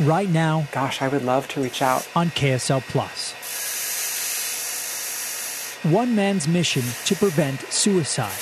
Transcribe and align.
Right 0.00 0.28
now 0.28 0.68
Gosh, 0.72 1.02
I 1.02 1.08
would 1.08 1.24
love 1.24 1.48
to 1.48 1.60
reach 1.62 1.82
out. 1.82 2.06
on 2.14 2.28
KSL 2.30 2.82
Plus. 2.82 3.34
One 5.92 6.14
man's 6.14 6.46
mission 6.46 6.82
to 7.06 7.14
prevent 7.16 7.60
suicide. 7.72 8.38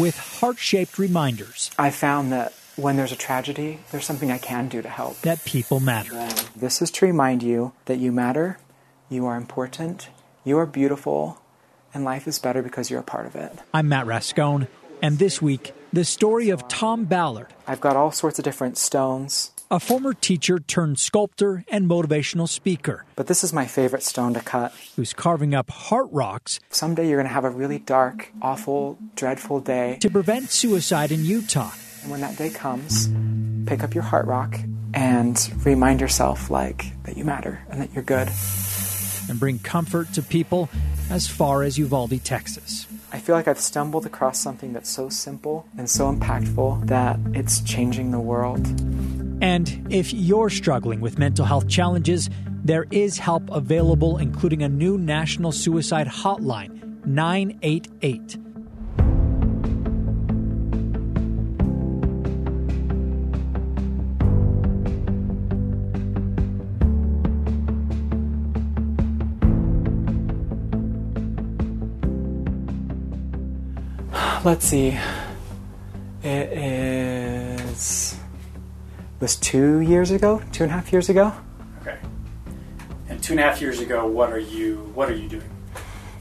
With 0.00 0.18
heart 0.40 0.58
shaped 0.58 0.98
reminders 0.98 1.70
I 1.78 1.90
found 1.90 2.32
that 2.32 2.52
when 2.76 2.96
there's 2.96 3.12
a 3.12 3.16
tragedy, 3.16 3.78
there's 3.90 4.04
something 4.04 4.30
I 4.30 4.38
can 4.38 4.68
do 4.68 4.82
to 4.82 4.88
help. 4.88 5.20
that 5.22 5.44
people 5.44 5.80
matter. 5.80 6.28
This 6.54 6.82
is 6.82 6.90
to 6.92 7.06
remind 7.06 7.42
you 7.42 7.72
that 7.86 7.98
you 7.98 8.12
matter, 8.12 8.58
you 9.08 9.24
are 9.26 9.36
important, 9.36 10.08
you 10.44 10.58
are 10.58 10.66
beautiful, 10.66 11.40
and 11.94 12.04
life 12.04 12.26
is 12.28 12.38
better 12.38 12.60
because 12.62 12.90
you're 12.90 13.00
a 13.00 13.04
part 13.04 13.24
of 13.26 13.34
it. 13.34 13.52
I'm 13.72 13.88
Matt 13.88 14.06
Rascon, 14.06 14.68
and 15.00 15.18
this 15.18 15.40
week, 15.40 15.72
the 15.92 16.04
story 16.04 16.50
of 16.50 16.66
Tom 16.68 17.04
Ballard, 17.04 17.48
I've 17.66 17.80
got 17.80 17.96
all 17.96 18.10
sorts 18.10 18.38
of 18.38 18.44
different 18.44 18.76
stones, 18.78 19.52
a 19.70 19.80
former 19.80 20.12
teacher 20.14 20.58
turned 20.58 20.98
sculptor 20.98 21.64
and 21.68 21.88
motivational 21.90 22.48
speaker 22.48 23.04
but 23.16 23.26
this 23.26 23.42
is 23.42 23.52
my 23.52 23.66
favorite 23.66 24.02
stone 24.04 24.32
to 24.34 24.40
cut. 24.40 24.72
who's 24.94 25.12
carving 25.12 25.54
up 25.54 25.70
heart 25.70 26.06
rocks 26.12 26.60
Someday 26.70 27.08
you're 27.08 27.16
going 27.16 27.26
to 27.26 27.32
have 27.34 27.44
a 27.44 27.50
really 27.50 27.78
dark, 27.80 28.30
awful, 28.42 28.96
dreadful 29.16 29.60
day. 29.60 29.98
to 30.00 30.10
prevent 30.10 30.50
suicide 30.50 31.10
in 31.10 31.24
Utah. 31.24 31.72
And 32.02 32.10
when 32.12 32.20
that 32.20 32.36
day 32.36 32.50
comes, 32.50 33.08
pick 33.66 33.82
up 33.82 33.92
your 33.94 34.04
heart 34.04 34.26
rock 34.26 34.56
and 34.94 35.36
remind 35.64 36.00
yourself 36.00 36.48
like 36.50 36.92
that 37.04 37.16
you 37.16 37.24
matter 37.24 37.60
and 37.68 37.80
that 37.80 37.92
you're 37.92 38.04
good. 38.04 38.28
and 39.28 39.40
bring 39.40 39.58
comfort 39.58 40.12
to 40.12 40.22
people 40.22 40.68
as 41.10 41.26
far 41.26 41.64
as 41.64 41.76
Uvalde, 41.78 42.22
Texas. 42.22 42.86
I 43.12 43.20
feel 43.20 43.34
like 43.36 43.46
I've 43.46 43.60
stumbled 43.60 44.04
across 44.04 44.40
something 44.40 44.72
that's 44.72 44.90
so 44.90 45.08
simple 45.08 45.66
and 45.78 45.88
so 45.88 46.12
impactful 46.12 46.86
that 46.88 47.18
it's 47.34 47.60
changing 47.60 48.10
the 48.10 48.20
world. 48.20 48.66
And 49.40 49.86
if 49.90 50.12
you're 50.12 50.50
struggling 50.50 51.00
with 51.00 51.18
mental 51.18 51.44
health 51.44 51.68
challenges, 51.68 52.28
there 52.64 52.86
is 52.90 53.18
help 53.18 53.48
available, 53.50 54.18
including 54.18 54.62
a 54.62 54.68
new 54.68 54.98
national 54.98 55.52
suicide 55.52 56.08
hotline, 56.08 57.04
988. 57.06 58.38
Let's 74.46 74.64
see. 74.64 74.96
It 76.22 76.52
is 76.52 78.16
was 79.18 79.34
two 79.34 79.80
years 79.80 80.12
ago, 80.12 80.40
two 80.52 80.62
and 80.62 80.70
a 80.70 80.74
half 80.76 80.92
years 80.92 81.08
ago. 81.08 81.32
Okay. 81.82 81.98
And 83.08 83.20
two 83.20 83.32
and 83.32 83.40
a 83.40 83.42
half 83.42 83.60
years 83.60 83.80
ago, 83.80 84.06
what 84.06 84.32
are 84.32 84.38
you 84.38 84.92
what 84.94 85.08
are 85.10 85.16
you 85.16 85.28
doing? 85.28 85.50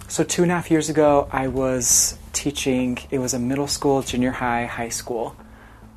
So 0.08 0.24
two 0.24 0.42
and 0.42 0.52
a 0.52 0.56
half 0.56 0.72
years 0.72 0.90
ago, 0.90 1.30
I 1.32 1.50
was 1.50 2.18
teaching. 2.34 2.98
It 3.12 3.20
was 3.20 3.36
a 3.36 3.40
middle 3.40 3.68
school, 3.68 4.02
junior 4.02 4.32
high, 4.32 4.66
high 4.66 4.90
school, 4.90 5.36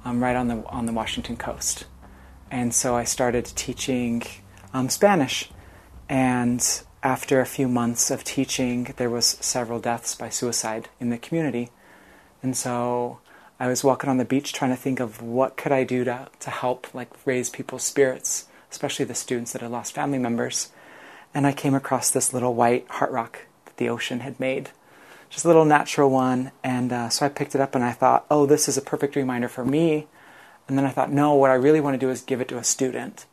um, 0.04 0.22
right 0.22 0.36
on 0.36 0.48
the 0.48 0.62
on 0.66 0.84
the 0.84 0.92
Washington 0.92 1.38
coast, 1.38 1.86
and 2.50 2.74
so 2.74 2.94
I 2.94 3.04
started 3.04 3.46
teaching 3.46 4.22
um, 4.74 4.90
Spanish. 4.90 5.50
And 6.10 6.60
after 7.02 7.40
a 7.40 7.46
few 7.46 7.68
months 7.68 8.10
of 8.10 8.22
teaching, 8.22 8.92
there 8.98 9.08
was 9.08 9.38
several 9.40 9.80
deaths 9.80 10.14
by 10.14 10.28
suicide 10.28 10.90
in 11.00 11.08
the 11.08 11.16
community, 11.16 11.70
and 12.42 12.56
so 12.56 13.20
I 13.60 13.66
was 13.66 13.82
walking 13.82 14.08
on 14.08 14.18
the 14.18 14.24
beach 14.24 14.52
trying 14.52 14.70
to 14.70 14.76
think 14.76 15.00
of 15.00 15.20
what 15.20 15.56
could 15.56 15.72
I 15.72 15.84
do 15.84 16.04
to 16.04 16.28
to 16.40 16.50
help 16.50 16.92
like 16.94 17.10
raise 17.26 17.50
people's 17.50 17.82
spirits, 17.82 18.46
especially 18.70 19.04
the 19.04 19.14
students 19.14 19.52
that 19.52 19.62
had 19.62 19.70
lost 19.70 19.94
family 19.94 20.18
members. 20.18 20.70
And 21.34 21.46
I 21.46 21.52
came 21.52 21.74
across 21.74 22.10
this 22.10 22.32
little 22.32 22.54
white 22.54 22.88
heart 22.88 23.10
rock 23.10 23.46
that 23.64 23.76
the 23.76 23.88
ocean 23.88 24.20
had 24.20 24.38
made, 24.38 24.70
just 25.28 25.44
a 25.44 25.48
little 25.48 25.64
natural 25.64 26.10
one. 26.10 26.52
And 26.62 26.92
uh, 26.92 27.08
so 27.08 27.26
I 27.26 27.28
picked 27.28 27.54
it 27.54 27.60
up 27.60 27.74
and 27.74 27.84
I 27.84 27.92
thought, 27.92 28.26
oh, 28.30 28.46
this 28.46 28.68
is 28.68 28.76
a 28.76 28.82
perfect 28.82 29.16
reminder 29.16 29.48
for 29.48 29.64
me. 29.64 30.06
And 30.68 30.78
then 30.78 30.84
I 30.84 30.90
thought, 30.90 31.10
no, 31.10 31.34
what 31.34 31.50
I 31.50 31.54
really 31.54 31.80
want 31.80 31.94
to 31.94 32.06
do 32.06 32.10
is 32.10 32.20
give 32.20 32.40
it 32.40 32.48
to 32.48 32.58
a 32.58 32.64
student. 32.64 33.26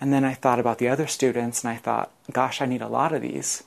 And 0.00 0.12
then 0.12 0.24
I 0.24 0.34
thought 0.34 0.60
about 0.60 0.78
the 0.78 0.88
other 0.88 1.06
students 1.06 1.64
and 1.64 1.72
I 1.72 1.76
thought, 1.76 2.12
gosh, 2.32 2.62
I 2.62 2.66
need 2.66 2.82
a 2.82 2.88
lot 2.88 3.12
of 3.12 3.22
these. 3.22 3.64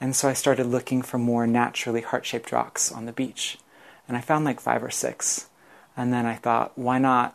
And 0.00 0.14
so 0.14 0.28
I 0.28 0.32
started 0.32 0.66
looking 0.66 1.02
for 1.02 1.18
more 1.18 1.46
naturally 1.46 2.00
heart 2.00 2.26
shaped 2.26 2.52
rocks 2.52 2.90
on 2.90 3.06
the 3.06 3.12
beach. 3.12 3.58
And 4.08 4.16
I 4.16 4.20
found 4.20 4.44
like 4.44 4.60
five 4.60 4.82
or 4.82 4.90
six. 4.90 5.48
And 5.96 6.12
then 6.12 6.26
I 6.26 6.34
thought, 6.34 6.72
why 6.76 6.98
not 6.98 7.34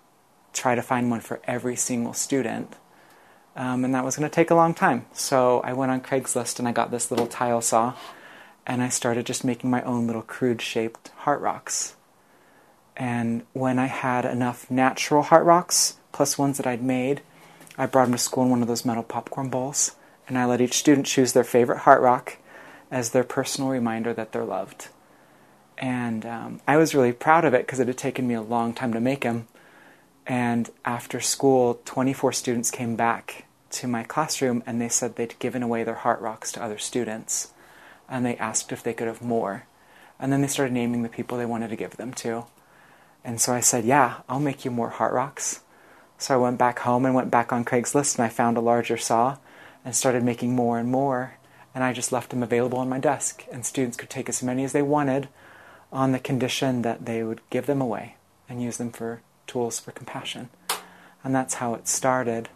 try 0.54 0.76
to 0.76 0.82
find 0.82 1.10
one 1.10 1.22
for 1.22 1.42
every 1.46 1.76
single 1.76 2.14
student? 2.14 2.76
Um, 3.56 3.84
and 3.84 3.94
that 3.94 4.06
was 4.06 4.16
going 4.16 4.30
to 4.30 4.34
take 4.34 4.52
a 4.52 4.56
long 4.56 4.74
time. 4.74 5.06
So 5.14 5.60
I 5.62 5.74
went 5.74 5.92
on 5.92 6.02
Craigslist 6.02 6.60
and 6.60 6.68
I 6.68 6.72
got 6.72 6.92
this 6.92 7.12
little 7.12 7.28
tile 7.28 7.62
saw. 7.62 7.96
And 8.66 8.82
I 8.82 8.90
started 8.90 9.26
just 9.26 9.44
making 9.44 9.70
my 9.70 9.82
own 9.82 10.08
little 10.08 10.22
crude 10.22 10.62
shaped 10.62 11.10
heart 11.18 11.42
rocks. 11.42 11.96
And 12.96 13.44
when 13.54 13.80
I 13.80 13.88
had 13.88 14.26
enough 14.26 14.70
natural 14.70 15.24
heart 15.24 15.46
rocks, 15.46 15.98
plus 16.12 16.38
ones 16.38 16.58
that 16.58 16.68
I'd 16.68 16.84
made, 16.84 17.22
I 17.78 17.88
brought 17.88 18.06
them 18.06 18.14
to 18.14 18.18
school 18.20 18.44
in 18.44 18.50
one 18.52 18.62
of 18.62 18.68
those 18.68 18.86
metal 18.86 19.04
popcorn 19.04 19.50
bowls. 19.50 19.96
And 20.28 20.38
I 20.38 20.46
let 20.46 20.62
each 20.62 20.76
student 20.78 21.08
choose 21.08 21.34
their 21.34 21.44
favorite 21.44 21.80
heart 21.80 22.02
rock 22.02 22.38
as 22.92 23.10
their 23.10 23.24
personal 23.24 23.70
reminder 23.70 24.14
that 24.14 24.32
they're 24.32 24.46
loved. 24.46 24.90
And 25.82 26.28
um, 26.28 26.62
I 26.68 26.78
was 26.78 26.94
really 26.94 27.12
proud 27.12 27.44
of 27.44 27.56
it 27.56 27.66
because 27.66 27.80
it 27.80 27.88
had 27.88 27.98
taken 27.98 28.28
me 28.28 28.36
a 28.36 28.42
long 28.42 28.74
time 28.74 28.94
to 28.94 29.00
make 29.00 29.22
them. 29.22 29.48
And 30.28 30.70
after 30.86 31.20
school, 31.20 31.82
24 31.86 32.32
students 32.34 32.70
came 32.70 32.96
back 32.96 33.46
to 33.72 33.88
my 33.88 34.04
classroom 34.04 34.62
and 34.68 34.80
they 34.80 34.90
said 34.90 35.16
they'd 35.16 35.40
given 35.40 35.64
away 35.64 35.84
their 35.84 35.96
heart 35.96 36.22
rocks 36.22 36.52
to 36.52 36.64
other 36.64 36.78
students. 36.78 37.52
And 38.08 38.24
they 38.24 38.38
asked 38.38 38.72
if 38.72 38.84
they 38.84 38.94
could 38.94 39.08
have 39.08 39.24
more. 39.24 39.66
And 40.20 40.32
then 40.32 40.42
they 40.42 40.48
started 40.48 40.74
naming 40.74 41.02
the 41.02 41.10
people 41.10 41.38
they 41.38 41.46
wanted 41.48 41.72
to 41.72 41.76
give 41.76 41.98
them 41.98 42.14
to. 42.16 42.46
And 43.24 43.42
so 43.42 43.52
I 43.52 43.60
said, 43.60 43.84
Yeah, 43.84 44.18
I'll 44.30 44.40
make 44.40 44.64
you 44.64 44.70
more 44.70 44.90
heart 44.90 45.14
rocks. 45.14 45.62
So 46.20 46.36
I 46.36 46.38
went 46.38 46.60
back 46.60 46.80
home 46.80 47.06
and 47.06 47.16
went 47.16 47.32
back 47.32 47.52
on 47.52 47.66
Craigslist 47.66 48.18
and 48.18 48.26
I 48.26 48.30
found 48.30 48.56
a 48.56 48.62
larger 48.62 48.98
saw 48.98 49.38
and 49.84 49.96
started 49.96 50.22
making 50.22 50.56
more 50.56 50.78
and 50.78 50.92
more. 50.92 51.38
And 51.74 51.84
I 51.84 51.94
just 51.94 52.12
left 52.12 52.30
them 52.30 52.44
available 52.44 52.78
on 52.78 52.90
my 52.90 53.00
desk. 53.00 53.46
And 53.52 53.66
students 53.66 53.98
could 53.98 54.12
take 54.12 54.30
as 54.30 54.44
many 54.44 54.64
as 54.64 54.74
they 54.74 54.84
wanted 54.84 55.28
on 55.92 56.12
the 56.12 56.20
condition 56.20 56.82
that 56.84 57.06
they 57.06 57.24
would 57.24 57.42
give 57.50 57.66
them 57.66 57.82
away 57.82 58.16
and 58.48 58.62
use 58.62 58.78
them 58.78 58.92
for 58.92 59.22
tools 59.48 59.80
for 59.80 59.92
compassion. 59.92 60.50
And 61.24 61.36
that's 61.36 61.56
how 61.56 61.74
it 61.74 61.88
started. 61.88 62.50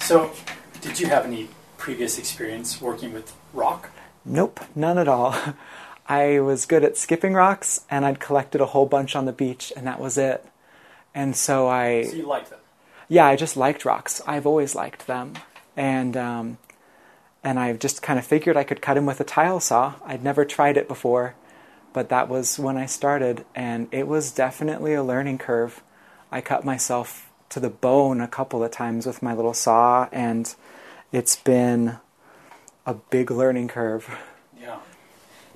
So, 0.00 0.32
did 0.80 0.98
you 1.00 1.06
have 1.06 1.24
any 1.26 1.48
previous 1.78 2.18
experience 2.18 2.80
working 2.80 3.12
with 3.12 3.34
rock? 3.52 3.90
Nope, 4.24 4.60
none 4.74 4.98
at 4.98 5.08
all. 5.08 5.34
I 6.08 6.40
was 6.40 6.66
good 6.66 6.84
at 6.84 6.96
skipping 6.98 7.32
rocks 7.34 7.80
and 7.90 8.04
I'd 8.04 8.20
collected 8.20 8.60
a 8.60 8.66
whole 8.66 8.86
bunch 8.86 9.16
on 9.16 9.24
the 9.24 9.32
beach 9.32 9.72
and 9.76 9.86
that 9.86 10.00
was 10.00 10.18
it. 10.18 10.44
And 11.14 11.34
so 11.36 11.68
I 11.68 12.02
So 12.04 12.16
you 12.16 12.26
like 12.26 12.50
them? 12.50 12.58
yeah, 13.08 13.26
I 13.26 13.36
just 13.36 13.56
liked 13.56 13.84
rocks. 13.84 14.20
I've 14.26 14.46
always 14.46 14.74
liked 14.74 15.06
them, 15.06 15.34
and 15.76 16.16
um, 16.16 16.58
and 17.44 17.58
I 17.60 17.72
just 17.74 18.02
kind 18.02 18.18
of 18.18 18.24
figured 18.26 18.56
I 18.56 18.64
could 18.64 18.82
cut 18.82 18.94
them 18.94 19.06
with 19.06 19.20
a 19.20 19.24
tile 19.24 19.60
saw. 19.60 19.94
I'd 20.04 20.24
never 20.24 20.44
tried 20.44 20.76
it 20.76 20.88
before, 20.88 21.34
but 21.94 22.10
that 22.10 22.28
was 22.28 22.58
when 22.58 22.76
I 22.76 22.84
started, 22.84 23.46
and 23.54 23.88
it 23.92 24.06
was 24.06 24.32
definitely 24.32 24.92
a 24.92 25.02
learning 25.02 25.38
curve. 25.38 25.80
I 26.30 26.42
cut 26.42 26.64
myself 26.64 27.30
to 27.50 27.60
the 27.60 27.70
bone 27.70 28.20
a 28.20 28.28
couple 28.28 28.64
of 28.64 28.72
times 28.72 29.06
with 29.06 29.22
my 29.22 29.32
little 29.32 29.54
saw, 29.54 30.08
and 30.12 30.52
it's 31.12 31.36
been 31.36 31.98
a 32.84 32.94
big 32.94 33.30
learning 33.30 33.68
curve. 33.68 34.10
Yeah. 34.60 34.80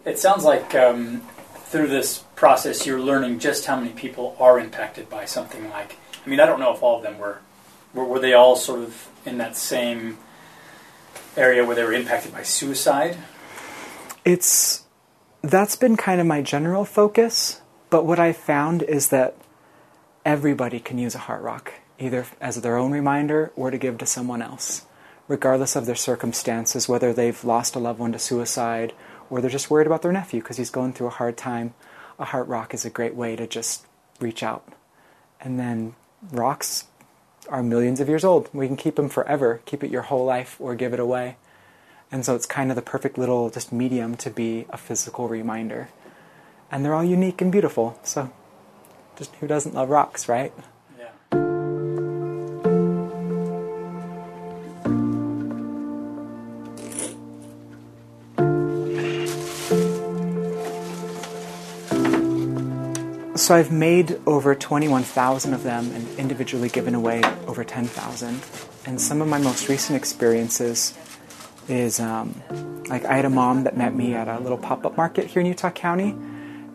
It 0.04 0.20
sounds 0.20 0.44
like 0.44 0.76
um, 0.76 1.22
through 1.56 1.88
this 1.88 2.18
process, 2.36 2.86
you're 2.86 3.00
learning 3.00 3.40
just 3.40 3.66
how 3.66 3.76
many 3.76 3.90
people 3.90 4.36
are 4.38 4.60
impacted 4.60 5.10
by 5.10 5.24
something 5.24 5.68
like. 5.70 5.96
I 6.24 6.30
mean, 6.30 6.38
I 6.38 6.46
don't 6.46 6.60
know 6.60 6.72
if 6.72 6.82
all 6.82 6.98
of 6.98 7.02
them 7.02 7.18
were. 7.18 7.40
Were, 7.94 8.04
were 8.04 8.20
they 8.20 8.34
all 8.34 8.54
sort 8.54 8.80
of 8.80 9.08
in 9.26 9.38
that 9.38 9.56
same 9.56 10.18
area 11.36 11.64
where 11.64 11.74
they 11.74 11.82
were 11.82 11.92
impacted 11.92 12.32
by 12.32 12.44
suicide? 12.44 13.16
It's 14.24 14.84
that's 15.42 15.76
been 15.76 15.96
kind 15.96 16.20
of 16.20 16.26
my 16.26 16.42
general 16.42 16.84
focus, 16.84 17.60
but 17.90 18.04
what 18.04 18.18
I 18.18 18.32
found 18.32 18.82
is 18.82 19.08
that 19.08 19.36
everybody 20.24 20.80
can 20.80 20.98
use 20.98 21.14
a 21.14 21.18
heart 21.18 21.42
rock, 21.42 21.74
either 21.98 22.26
as 22.40 22.56
their 22.56 22.76
own 22.76 22.90
reminder 22.90 23.52
or 23.56 23.70
to 23.70 23.78
give 23.78 23.98
to 23.98 24.06
someone 24.06 24.42
else, 24.42 24.84
regardless 25.26 25.76
of 25.76 25.86
their 25.86 25.94
circumstances, 25.94 26.88
whether 26.88 27.12
they've 27.12 27.44
lost 27.44 27.76
a 27.76 27.78
loved 27.78 28.00
one 28.00 28.12
to 28.12 28.18
suicide 28.18 28.92
or 29.30 29.40
they're 29.40 29.50
just 29.50 29.70
worried 29.70 29.86
about 29.86 30.02
their 30.02 30.12
nephew 30.12 30.40
because 30.40 30.56
he's 30.56 30.70
going 30.70 30.92
through 30.92 31.06
a 31.06 31.10
hard 31.10 31.36
time. 31.36 31.74
A 32.18 32.24
heart 32.24 32.48
rock 32.48 32.74
is 32.74 32.84
a 32.84 32.90
great 32.90 33.14
way 33.14 33.36
to 33.36 33.46
just 33.46 33.86
reach 34.20 34.42
out. 34.42 34.66
And 35.40 35.58
then 35.58 35.94
rocks 36.32 36.86
are 37.48 37.62
millions 37.62 38.00
of 38.00 38.08
years 38.08 38.24
old. 38.24 38.48
We 38.52 38.66
can 38.66 38.76
keep 38.76 38.96
them 38.96 39.08
forever, 39.08 39.60
keep 39.66 39.84
it 39.84 39.90
your 39.90 40.02
whole 40.02 40.24
life, 40.24 40.56
or 40.58 40.74
give 40.74 40.92
it 40.92 41.00
away. 41.00 41.36
And 42.10 42.24
so 42.24 42.34
it's 42.34 42.46
kind 42.46 42.70
of 42.70 42.76
the 42.76 42.82
perfect 42.82 43.18
little 43.18 43.50
just 43.50 43.70
medium 43.70 44.16
to 44.16 44.30
be 44.30 44.64
a 44.70 44.78
physical 44.78 45.28
reminder. 45.28 45.90
And 46.70 46.84
they're 46.84 46.94
all 46.94 47.04
unique 47.04 47.42
and 47.42 47.52
beautiful. 47.52 47.98
So 48.02 48.32
just 49.16 49.34
who 49.36 49.46
doesn't 49.46 49.74
love 49.74 49.90
rocks, 49.90 50.26
right? 50.28 50.52
Yeah. 50.98 51.10
So 63.36 63.54
I've 63.54 63.70
made 63.70 64.18
over 64.26 64.54
21,000 64.54 65.52
of 65.52 65.62
them 65.62 65.90
and 65.92 66.18
individually 66.18 66.70
given 66.70 66.94
away 66.94 67.22
over 67.46 67.64
10,000. 67.64 68.40
And 68.86 68.98
some 68.98 69.20
of 69.20 69.28
my 69.28 69.38
most 69.38 69.68
recent 69.68 69.96
experiences 69.96 70.96
is 71.68 72.00
um, 72.00 72.34
like 72.88 73.04
I 73.04 73.16
had 73.16 73.24
a 73.24 73.30
mom 73.30 73.64
that 73.64 73.76
met 73.76 73.94
me 73.94 74.14
at 74.14 74.28
a 74.28 74.40
little 74.40 74.58
pop 74.58 74.84
up 74.86 74.96
market 74.96 75.26
here 75.26 75.40
in 75.40 75.46
Utah 75.46 75.70
County, 75.70 76.16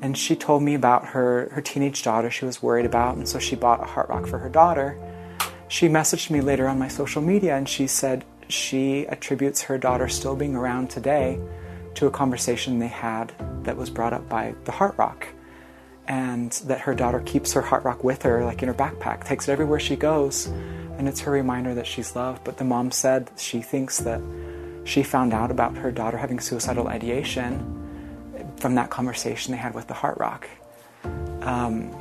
and 0.01 0.17
she 0.17 0.35
told 0.35 0.63
me 0.63 0.75
about 0.75 1.07
her, 1.07 1.49
her 1.51 1.61
teenage 1.61 2.03
daughter 2.03 2.29
she 2.29 2.45
was 2.45 2.61
worried 2.61 2.85
about, 2.85 3.15
and 3.15 3.27
so 3.27 3.39
she 3.39 3.55
bought 3.55 3.81
a 3.81 3.85
heart 3.85 4.09
rock 4.09 4.27
for 4.27 4.37
her 4.37 4.49
daughter. 4.49 4.97
She 5.67 5.87
messaged 5.87 6.29
me 6.29 6.41
later 6.41 6.67
on 6.67 6.77
my 6.77 6.87
social 6.87 7.21
media 7.21 7.55
and 7.55 7.67
she 7.67 7.87
said 7.87 8.25
she 8.47 9.07
attributes 9.07 9.63
her 9.63 9.77
daughter 9.77 10.07
still 10.07 10.35
being 10.35 10.55
around 10.55 10.89
today 10.89 11.39
to 11.95 12.05
a 12.05 12.11
conversation 12.11 12.79
they 12.79 12.87
had 12.87 13.33
that 13.63 13.77
was 13.77 13.89
brought 13.89 14.13
up 14.13 14.27
by 14.29 14.53
the 14.65 14.71
heart 14.71 14.95
rock 14.97 15.27
and 16.07 16.51
that 16.65 16.81
her 16.81 16.93
daughter 16.93 17.21
keeps 17.21 17.53
her 17.53 17.61
heart 17.61 17.83
rock 17.83 18.03
with 18.03 18.23
her, 18.23 18.43
like 18.43 18.61
in 18.61 18.67
her 18.67 18.73
backpack, 18.73 19.23
takes 19.23 19.47
it 19.47 19.51
everywhere 19.51 19.79
she 19.79 19.95
goes, 19.95 20.47
and 20.97 21.07
it's 21.07 21.21
her 21.21 21.31
reminder 21.31 21.73
that 21.73 21.87
she's 21.87 22.15
loved. 22.15 22.43
But 22.43 22.57
the 22.57 22.65
mom 22.65 22.91
said 22.91 23.31
she 23.37 23.61
thinks 23.61 23.99
that 23.99 24.21
she 24.83 25.03
found 25.03 25.33
out 25.33 25.51
about 25.51 25.77
her 25.77 25.91
daughter 25.91 26.17
having 26.17 26.39
suicidal 26.39 26.87
ideation 26.87 27.79
from 28.57 28.75
that 28.75 28.89
conversation 28.89 29.51
they 29.51 29.57
had 29.57 29.73
with 29.73 29.87
the 29.87 29.93
heart 29.93 30.17
rock. 30.17 30.47
Um, 31.41 31.91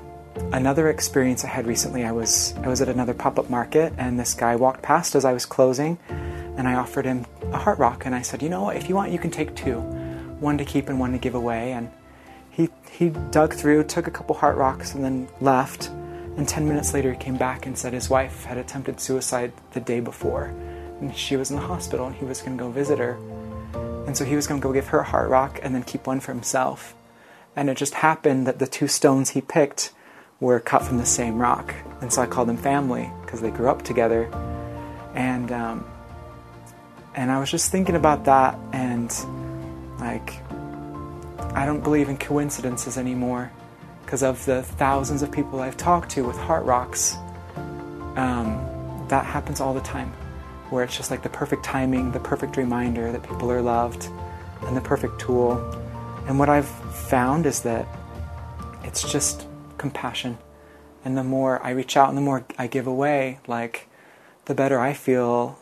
another 0.53 0.89
experience 0.89 1.45
I 1.45 1.49
had 1.49 1.67
recently, 1.67 2.05
I 2.05 2.13
was 2.13 2.55
I 2.63 2.69
was 2.69 2.81
at 2.81 2.89
another 2.89 3.15
pop 3.15 3.39
up 3.39 3.51
market, 3.51 3.93
and 3.99 4.19
this 4.19 4.35
guy 4.35 4.57
walked 4.57 4.83
past 4.83 5.15
as 5.15 5.25
I 5.25 5.33
was 5.33 5.47
closing, 5.47 5.99
and 6.09 6.69
I 6.69 6.75
offered 6.75 7.05
him 7.05 7.27
a 7.53 7.59
heart 7.59 7.79
rock, 7.79 8.07
and 8.07 8.15
I 8.15 8.23
said, 8.23 8.43
you 8.43 8.49
know, 8.49 8.71
if 8.71 8.89
you 8.89 8.95
want, 8.95 9.13
you 9.13 9.19
can 9.19 9.31
take 9.31 9.55
two, 9.55 9.81
one 10.41 10.59
to 10.59 10.65
keep 10.65 10.89
and 10.89 11.01
one 11.01 11.13
to 11.13 11.19
give 11.19 11.35
away, 11.35 11.73
and 11.73 11.91
he, 12.51 12.69
he 12.91 13.11
dug 13.31 13.55
through, 13.55 13.85
took 13.85 14.07
a 14.07 14.11
couple 14.11 14.35
heart 14.37 14.57
rocks, 14.57 14.95
and 14.95 15.03
then 15.03 15.29
left. 15.41 15.89
And 16.37 16.49
10 16.49 16.67
minutes 16.67 16.95
later, 16.95 17.13
he 17.13 17.19
came 17.19 17.37
back 17.37 17.67
and 17.67 17.77
said 17.77 17.93
his 17.93 18.09
wife 18.09 18.45
had 18.45 18.57
attempted 18.57 19.01
suicide 19.01 19.53
the 19.73 19.81
day 19.81 20.01
before. 20.01 20.55
And 21.03 21.15
she 21.15 21.37
was 21.37 21.51
in 21.51 21.57
the 21.57 21.63
hospital, 21.63 22.07
and 22.07 22.17
he 22.17 22.25
was 22.25 22.41
going 22.41 22.57
to 22.57 22.65
go 22.65 22.71
visit 22.71 22.99
her. 22.99 23.19
And 24.07 24.17
so 24.17 24.25
he 24.25 24.35
was 24.35 24.47
going 24.47 24.59
to 24.59 24.67
go 24.67 24.73
give 24.73 24.89
her 24.89 25.01
a 25.01 25.05
heart 25.05 25.29
rock 25.29 25.61
and 25.63 25.75
then 25.75 25.83
keep 25.83 26.07
one 26.07 26.21
for 26.21 26.33
himself. 26.33 26.95
And 27.55 27.69
it 27.69 27.77
just 27.77 27.95
happened 27.95 28.47
that 28.47 28.59
the 28.59 28.67
two 28.67 28.89
stones 28.89 29.31
he 29.31 29.43
picked 29.43 29.93
were 30.41 30.59
cut 30.59 30.83
from 30.83 30.97
the 30.97 31.07
same 31.07 31.39
rock. 31.39 31.75
And 32.01 32.11
so 32.11 32.23
I 32.23 32.27
called 32.27 32.49
them 32.49 32.57
family 32.57 33.13
because 33.21 33.43
they 33.43 33.51
grew 33.51 33.69
up 33.69 33.83
together. 33.83 34.25
And, 35.15 35.53
um, 35.53 35.85
and 37.15 37.31
I 37.31 37.39
was 37.39 37.51
just 37.51 37.71
thinking 37.71 37.95
about 37.95 38.25
that 38.25 38.59
and 38.73 39.13
like 40.01 40.41
I 41.55 41.67
don't 41.67 41.83
believe 41.83 42.09
in 42.09 42.17
coincidences 42.17 42.97
anymore 42.97 43.53
because 44.05 44.23
of 44.23 44.45
the 44.47 44.63
thousands 44.63 45.23
of 45.23 45.31
people 45.31 45.61
I've 45.61 45.77
talked 45.77 46.11
to 46.13 46.25
with 46.25 46.37
heart 46.37 46.65
rocks. 46.65 47.17
Um, 48.17 49.07
that 49.09 49.25
happens 49.27 49.61
all 49.61 49.75
the 49.75 49.81
time, 49.81 50.13
where 50.73 50.83
it's 50.83 50.97
just 50.97 51.11
like 51.11 51.23
the 51.23 51.29
perfect 51.29 51.65
timing, 51.65 52.13
the 52.13 52.21
perfect 52.21 52.57
reminder 52.57 53.13
that 53.13 53.23
people 53.23 53.53
are 53.53 53.63
loved, 53.63 54.09
and 54.63 54.77
the 54.77 54.81
perfect 54.81 55.21
tool. 55.21 55.53
And 56.27 56.39
what 56.39 56.49
I've 56.49 56.69
found 56.69 57.47
is 57.47 57.63
that 57.63 57.87
it's 58.83 59.11
just 59.11 59.47
compassion. 59.79 60.39
And 61.05 61.17
the 61.17 61.25
more 61.25 61.63
I 61.65 61.71
reach 61.71 61.97
out 61.97 62.09
and 62.09 62.17
the 62.17 62.23
more 62.23 62.45
I 62.59 62.67
give 62.67 62.87
away, 62.87 63.41
like 63.47 63.89
the 64.47 64.55
better 64.55 64.79
I 64.79 64.93
feel 64.93 65.59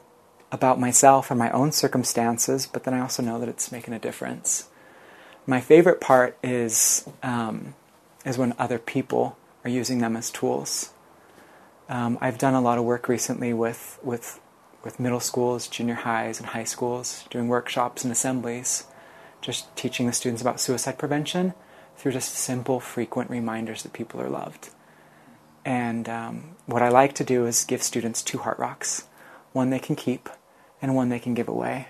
about 0.52 0.80
myself 0.80 1.30
and 1.30 1.38
my 1.38 1.50
own 1.50 1.72
circumstances, 1.72 2.66
but 2.66 2.84
then 2.84 2.94
I 2.94 3.00
also 3.00 3.22
know 3.22 3.38
that 3.38 3.48
it's 3.48 3.72
making 3.72 3.94
a 3.94 3.98
difference. 3.98 4.68
My 5.46 5.60
favorite 5.60 6.00
part 6.00 6.36
is 6.42 7.08
um, 7.22 7.74
is 8.24 8.36
when 8.36 8.54
other 8.58 8.78
people 8.78 9.36
are 9.64 9.70
using 9.70 9.98
them 9.98 10.16
as 10.16 10.30
tools. 10.30 10.92
Um, 11.88 12.18
I've 12.20 12.38
done 12.38 12.54
a 12.54 12.60
lot 12.60 12.78
of 12.78 12.84
work 12.84 13.08
recently 13.08 13.52
with 13.52 13.98
with 14.02 14.39
with 14.82 15.00
middle 15.00 15.20
schools, 15.20 15.68
junior 15.68 15.94
highs, 15.94 16.38
and 16.38 16.48
high 16.48 16.64
schools, 16.64 17.24
doing 17.30 17.48
workshops 17.48 18.02
and 18.04 18.12
assemblies, 18.12 18.84
just 19.40 19.74
teaching 19.76 20.06
the 20.06 20.12
students 20.12 20.42
about 20.42 20.60
suicide 20.60 20.98
prevention 20.98 21.54
through 21.96 22.12
just 22.12 22.34
simple, 22.34 22.80
frequent 22.80 23.30
reminders 23.30 23.82
that 23.82 23.92
people 23.92 24.20
are 24.20 24.28
loved. 24.28 24.70
And 25.64 26.08
um, 26.08 26.56
what 26.66 26.82
I 26.82 26.88
like 26.88 27.14
to 27.14 27.24
do 27.24 27.46
is 27.46 27.64
give 27.64 27.82
students 27.82 28.22
two 28.22 28.38
heart 28.38 28.58
rocks, 28.58 29.06
one 29.52 29.70
they 29.70 29.78
can 29.78 29.96
keep 29.96 30.28
and 30.80 30.96
one 30.96 31.10
they 31.10 31.18
can 31.18 31.34
give 31.34 31.48
away. 31.48 31.88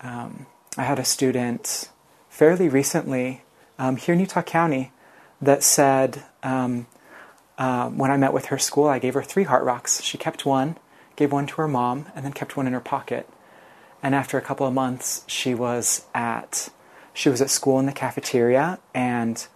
Um, 0.00 0.46
I 0.78 0.84
had 0.84 0.98
a 0.98 1.04
student 1.04 1.90
fairly 2.30 2.68
recently 2.68 3.42
um, 3.78 3.96
here 3.96 4.14
in 4.14 4.20
Utah 4.20 4.42
County 4.42 4.92
that 5.40 5.62
said 5.62 6.24
um, 6.42 6.86
uh, 7.58 7.88
when 7.90 8.10
I 8.10 8.16
met 8.16 8.32
with 8.32 8.46
her 8.46 8.58
school, 8.58 8.88
I 8.88 8.98
gave 8.98 9.14
her 9.14 9.22
three 9.22 9.44
heart 9.44 9.64
rocks. 9.64 10.02
She 10.02 10.18
kept 10.18 10.46
one, 10.46 10.76
gave 11.16 11.32
one 11.32 11.46
to 11.46 11.56
her 11.56 11.68
mom, 11.68 12.06
and 12.14 12.24
then 12.24 12.32
kept 12.32 12.56
one 12.56 12.66
in 12.66 12.72
her 12.72 12.80
pocket. 12.80 13.28
And 14.02 14.14
after 14.14 14.38
a 14.38 14.42
couple 14.42 14.66
of 14.66 14.74
months, 14.74 15.24
she 15.26 15.54
was 15.54 16.06
at 16.14 16.68
she 17.12 17.30
was 17.30 17.40
at 17.40 17.48
school 17.48 17.78
in 17.80 17.86
the 17.86 17.92
cafeteria 17.92 18.78
and 18.92 19.46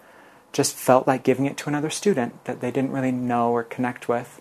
just 0.52 0.74
felt 0.74 1.06
like 1.06 1.22
giving 1.22 1.44
it 1.44 1.58
to 1.58 1.68
another 1.68 1.90
student 1.90 2.42
that 2.46 2.62
they 2.62 2.70
didn't 2.70 2.90
really 2.90 3.12
know 3.12 3.52
or 3.52 3.62
connect 3.62 4.08
with. 4.08 4.40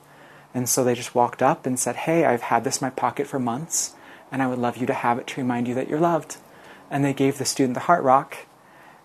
And 0.53 0.67
so 0.67 0.83
they 0.83 0.95
just 0.95 1.13
walked 1.13 1.43
up 1.43 1.65
and 1.65 1.77
said, 1.77 1.95
Hey, 1.97 2.25
I've 2.25 2.43
had 2.43 2.63
this 2.63 2.81
in 2.81 2.85
my 2.85 2.89
pocket 2.89 3.27
for 3.27 3.37
months, 3.37 3.93
and 4.31 4.41
I 4.41 4.47
would 4.47 4.57
love 4.57 4.77
you 4.77 4.87
to 4.87 4.93
have 4.93 5.19
it 5.19 5.27
to 5.27 5.41
remind 5.41 5.67
you 5.67 5.75
that 5.75 5.89
you're 5.89 5.99
loved. 5.99 6.37
And 6.89 7.03
they 7.03 7.13
gave 7.13 7.37
the 7.37 7.45
student 7.45 7.75
the 7.75 7.81
heart 7.81 8.03
rock, 8.03 8.37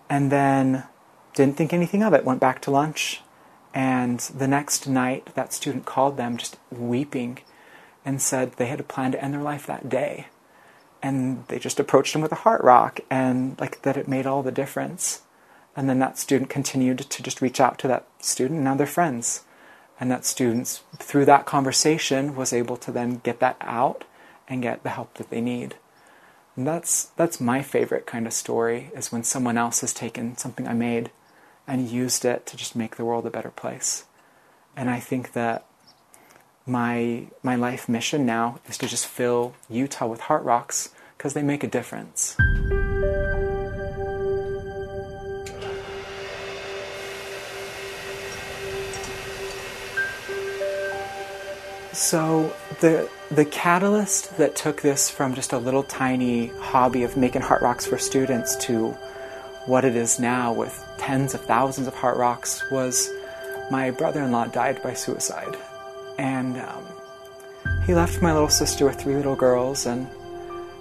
and 0.09 0.31
then 0.31 0.85
didn't 1.35 1.57
think 1.57 1.73
anything 1.73 2.01
of 2.01 2.13
it, 2.13 2.25
went 2.25 2.39
back 2.39 2.61
to 2.61 2.71
lunch. 2.71 3.21
And 3.73 4.19
the 4.21 4.47
next 4.47 4.87
night, 4.87 5.35
that 5.35 5.53
student 5.53 5.85
called 5.85 6.15
them 6.15 6.37
just 6.37 6.57
weeping 6.71 7.39
and 8.05 8.21
said 8.21 8.53
they 8.53 8.67
had 8.67 8.79
a 8.79 8.83
plan 8.83 9.11
to 9.11 9.23
end 9.23 9.33
their 9.33 9.41
life 9.41 9.65
that 9.65 9.89
day. 9.89 10.27
And 11.01 11.45
they 11.47 11.59
just 11.59 11.79
approached 11.79 12.15
him 12.15 12.21
with 12.21 12.31
a 12.31 12.35
heart 12.35 12.63
rock, 12.63 12.99
and 13.09 13.59
like 13.59 13.81
that 13.81 13.97
it 13.97 14.07
made 14.07 14.25
all 14.25 14.43
the 14.43 14.51
difference. 14.51 15.21
And 15.75 15.89
then 15.89 15.99
that 15.99 16.17
student 16.17 16.49
continued 16.49 16.99
to 16.99 17.23
just 17.23 17.41
reach 17.41 17.59
out 17.59 17.77
to 17.79 17.87
that 17.89 18.07
student, 18.19 18.57
and 18.57 18.63
now 18.63 18.75
they're 18.75 18.87
friends. 18.87 19.43
And 19.99 20.11
that 20.11 20.25
student, 20.25 20.81
through 20.97 21.25
that 21.25 21.45
conversation, 21.45 22.35
was 22.35 22.53
able 22.53 22.77
to 22.77 22.91
then 22.91 23.21
get 23.23 23.39
that 23.39 23.57
out 23.61 24.03
and 24.47 24.61
get 24.61 24.83
the 24.83 24.89
help 24.89 25.15
that 25.15 25.29
they 25.29 25.41
need. 25.41 25.75
And 26.55 26.65
that's 26.65 27.05
that's 27.17 27.41
my 27.41 27.61
favorite 27.61 28.05
kind 28.05 28.25
of 28.27 28.33
story 28.33 28.91
is 28.95 29.11
when 29.11 29.23
someone 29.23 29.57
else 29.57 29.81
has 29.81 29.93
taken 29.93 30.37
something 30.37 30.67
I 30.67 30.73
made 30.73 31.11
and 31.67 31.89
used 31.89 32.23
it 32.23 32.45
to 32.45 32.57
just 32.57 32.75
make 32.75 32.95
the 32.95 33.05
world 33.05 33.25
a 33.25 33.31
better 33.31 33.49
place. 33.49 34.05
And 34.75 34.89
I 34.89 34.99
think 34.99 35.33
that 35.33 35.65
my 36.65 37.27
my 37.43 37.55
life 37.55 37.87
mission 37.87 38.25
now 38.25 38.59
is 38.67 38.77
to 38.79 38.87
just 38.87 39.07
fill 39.07 39.53
Utah 39.69 40.07
with 40.07 40.21
heart 40.21 40.43
rocks 40.43 40.89
because 41.17 41.33
they 41.33 41.43
make 41.43 41.63
a 41.63 41.67
difference. 41.67 42.35
So 51.93 52.53
the 52.81 53.09
the 53.31 53.45
catalyst 53.45 54.37
that 54.37 54.55
took 54.55 54.81
this 54.81 55.09
from 55.09 55.33
just 55.33 55.53
a 55.53 55.57
little 55.57 55.83
tiny 55.83 56.47
hobby 56.59 57.03
of 57.03 57.15
making 57.15 57.41
heart 57.41 57.61
rocks 57.61 57.85
for 57.85 57.97
students 57.97 58.55
to 58.67 58.89
what 59.65 59.85
it 59.85 59.95
is 59.95 60.19
now 60.19 60.53
with 60.53 60.83
tens 60.97 61.33
of 61.33 61.41
thousands 61.41 61.87
of 61.87 61.93
heart 61.95 62.17
rocks 62.17 62.63
was 62.69 63.09
my 63.71 63.89
brother-in-law 63.89 64.47
died 64.47 64.83
by 64.83 64.93
suicide, 64.93 65.57
and 66.17 66.57
um, 66.57 66.85
he 67.85 67.93
left 67.93 68.21
my 68.21 68.33
little 68.33 68.49
sister 68.49 68.85
with 68.85 68.99
three 68.99 69.15
little 69.15 69.35
girls. 69.35 69.85
And 69.85 70.07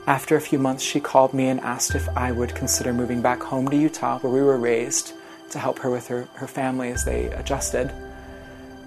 after 0.06 0.36
a 0.36 0.40
few 0.40 0.58
months, 0.58 0.82
she 0.82 1.00
called 1.00 1.34
me 1.34 1.48
and 1.48 1.60
asked 1.60 1.94
if 1.94 2.08
I 2.16 2.32
would 2.32 2.54
consider 2.54 2.92
moving 2.92 3.22
back 3.22 3.42
home 3.42 3.68
to 3.68 3.76
Utah, 3.76 4.18
where 4.20 4.32
we 4.32 4.42
were 4.42 4.58
raised, 4.58 5.12
to 5.50 5.58
help 5.58 5.78
her 5.80 5.90
with 5.90 6.08
her, 6.08 6.28
her 6.34 6.46
family 6.46 6.90
as 6.90 7.04
they 7.04 7.26
adjusted. 7.26 7.92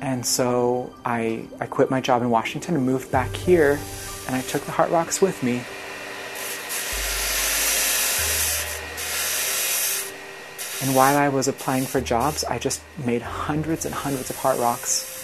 And 0.02 0.26
so 0.26 0.94
I, 1.06 1.46
I 1.60 1.66
quit 1.66 1.90
my 1.90 2.02
job 2.02 2.22
in 2.22 2.30
Washington 2.30 2.76
and 2.76 2.86
moved 2.86 3.12
back 3.12 3.34
here, 3.36 3.80
and 4.28 4.36
I 4.36 4.42
took 4.42 4.64
the 4.64 4.72
Heart 4.72 4.92
Rocks 4.92 5.22
with 5.22 5.42
me. 5.42 5.64
And 10.80 10.96
while 10.96 11.18
I 11.18 11.30
was 11.30 11.48
applying 11.48 11.86
for 11.86 12.00
jobs, 12.00 12.44
I 12.44 12.60
just 12.60 12.82
made 13.04 13.24
hundreds 13.24 13.86
and 13.86 13.96
hundreds 13.96 14.30
of 14.30 14.36
Heart 14.36 14.60
Rocks. 14.60 15.17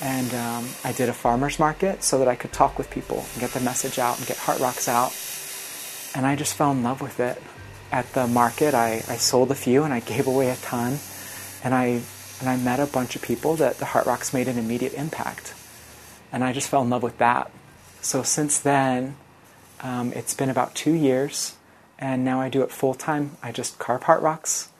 And 0.00 0.32
um, 0.34 0.68
I 0.82 0.92
did 0.92 1.08
a 1.08 1.12
farmer's 1.12 1.58
market 1.58 2.02
so 2.02 2.18
that 2.18 2.28
I 2.28 2.34
could 2.34 2.52
talk 2.52 2.78
with 2.78 2.90
people 2.90 3.24
and 3.32 3.40
get 3.40 3.50
the 3.50 3.60
message 3.60 3.98
out 3.98 4.18
and 4.18 4.26
get 4.26 4.38
Heart 4.38 4.60
Rocks 4.60 4.88
out. 4.88 5.14
And 6.14 6.26
I 6.26 6.36
just 6.36 6.54
fell 6.54 6.70
in 6.72 6.82
love 6.82 7.00
with 7.00 7.20
it. 7.20 7.40
At 7.92 8.12
the 8.12 8.26
market, 8.26 8.72
I, 8.72 9.02
I 9.08 9.16
sold 9.16 9.50
a 9.50 9.54
few 9.54 9.82
and 9.82 9.92
I 9.92 10.00
gave 10.00 10.26
away 10.26 10.48
a 10.50 10.56
ton. 10.56 10.98
And 11.62 11.74
I 11.74 12.00
and 12.40 12.48
I 12.48 12.56
met 12.56 12.80
a 12.80 12.86
bunch 12.86 13.16
of 13.16 13.22
people 13.22 13.56
that 13.56 13.78
the 13.78 13.84
Heart 13.84 14.06
Rocks 14.06 14.32
made 14.32 14.48
an 14.48 14.58
immediate 14.58 14.94
impact. 14.94 15.54
And 16.32 16.42
I 16.42 16.52
just 16.52 16.68
fell 16.68 16.82
in 16.82 16.90
love 16.90 17.02
with 17.02 17.18
that. 17.18 17.50
So 18.00 18.22
since 18.22 18.58
then, 18.58 19.16
um, 19.80 20.12
it's 20.14 20.34
been 20.34 20.48
about 20.48 20.74
two 20.74 20.92
years, 20.92 21.56
and 21.98 22.24
now 22.24 22.40
I 22.40 22.48
do 22.48 22.62
it 22.62 22.70
full 22.70 22.94
time. 22.94 23.36
I 23.42 23.52
just 23.52 23.78
carve 23.78 24.04
Heart 24.04 24.22
Rocks. 24.22 24.70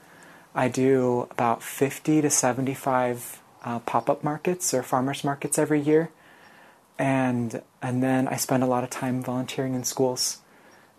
I 0.54 0.68
do 0.68 1.28
about 1.30 1.62
50 1.62 2.22
to 2.22 2.30
75 2.30 3.39
uh, 3.64 3.78
pop 3.80 4.08
up 4.10 4.24
markets 4.24 4.72
or 4.72 4.82
farmers 4.82 5.24
markets 5.24 5.58
every 5.58 5.80
year. 5.80 6.10
And, 6.98 7.62
and 7.80 8.02
then 8.02 8.28
I 8.28 8.36
spend 8.36 8.62
a 8.62 8.66
lot 8.66 8.84
of 8.84 8.90
time 8.90 9.22
volunteering 9.22 9.74
in 9.74 9.84
schools, 9.84 10.38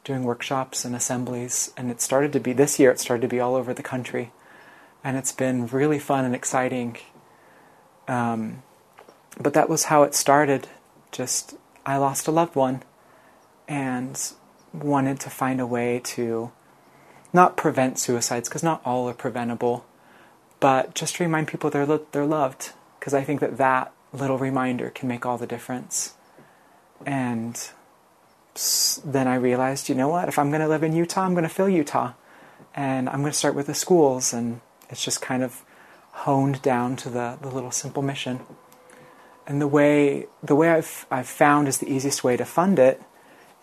doing 0.04 0.24
workshops 0.24 0.84
and 0.84 0.96
assemblies. 0.96 1.72
And 1.78 1.92
it 1.92 2.02
started 2.02 2.34
to 2.34 2.40
be, 2.40 2.54
this 2.54 2.80
year, 2.80 2.92
it 2.92 3.00
started 3.00 3.22
to 3.22 3.28
be 3.28 3.40
all 3.40 3.56
over 3.56 3.74
the 3.74 3.84
country 3.84 4.32
and 5.04 5.18
it's 5.18 5.32
been 5.32 5.68
really 5.68 6.00
fun 6.00 6.26
and 6.26 6.36
exciting. 6.36 6.98
Um, 8.08 8.64
but 9.40 9.54
that 9.54 9.70
was 9.70 9.86
how 9.86 10.04
it 10.04 10.14
started. 10.14 10.68
Just 11.12 11.56
I 11.86 11.98
lost 11.98 12.28
a 12.28 12.32
loved 12.32 12.56
one, 12.56 12.84
and 13.68 14.20
wanted 14.74 15.20
to 15.22 15.30
find 15.30 15.60
a 15.60 15.66
way 15.66 16.00
to 16.04 16.52
not 17.34 17.58
prevent 17.58 17.98
suicides 17.98 18.48
because 18.48 18.64
not 18.64 18.82
all 18.86 19.10
are 19.10 19.14
preventable, 19.14 19.86
but 20.62 20.96
just 20.96 21.20
remind 21.20 21.50
people 21.50 21.70
they're 21.70 21.86
lo- 21.86 22.08
they're 22.14 22.26
loved. 22.26 22.72
Because 22.98 23.14
I 23.14 23.24
think 23.24 23.42
that 23.42 23.58
that 23.58 23.92
little 24.14 24.38
reminder 24.38 24.90
can 24.90 25.10
make 25.10 25.26
all 25.26 25.38
the 25.38 25.48
difference. 25.48 26.14
And 27.06 27.60
then 29.04 29.28
I 29.28 29.36
realized, 29.36 29.90
you 29.90 29.96
know 29.96 30.08
what? 30.08 30.30
If 30.30 30.40
I'm 30.40 30.50
going 30.50 30.62
to 30.62 30.68
live 30.70 30.84
in 30.84 30.96
Utah, 30.96 31.24
I'm 31.24 31.34
going 31.34 31.44
to 31.44 31.50
fill 31.50 31.68
Utah, 31.68 32.14
and 32.74 33.10
I'm 33.10 33.22
going 33.22 33.32
to 33.32 33.38
start 33.38 33.56
with 33.56 33.68
the 33.68 33.74
schools 33.74 34.34
and 34.34 34.62
it's 34.90 35.04
just 35.04 35.22
kind 35.22 35.42
of 35.42 35.64
honed 36.12 36.62
down 36.62 36.96
to 36.98 37.10
the, 37.10 37.38
the 37.42 37.48
little 37.48 37.72
simple 37.72 38.04
mission. 38.04 38.42
And 39.48 39.60
the 39.60 39.68
way 39.68 40.28
the 40.44 40.56
way 40.56 40.70
I've 40.70 41.06
I've 41.10 41.28
found 41.28 41.68
is 41.68 41.80
the 41.80 41.92
easiest 41.92 42.24
way 42.24 42.38
to 42.38 42.46
fund 42.46 42.78
it 42.78 43.02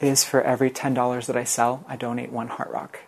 is 0.01 0.25
for 0.25 0.43
every 0.43 0.71
ten 0.71 0.95
dollars 0.95 1.27
that 1.29 1.37
I 1.37 1.45
sell, 1.45 1.85
I 1.87 1.97
donate 1.97 2.33
one 2.33 2.49
heart 2.49 2.71
rock. 2.71 3.01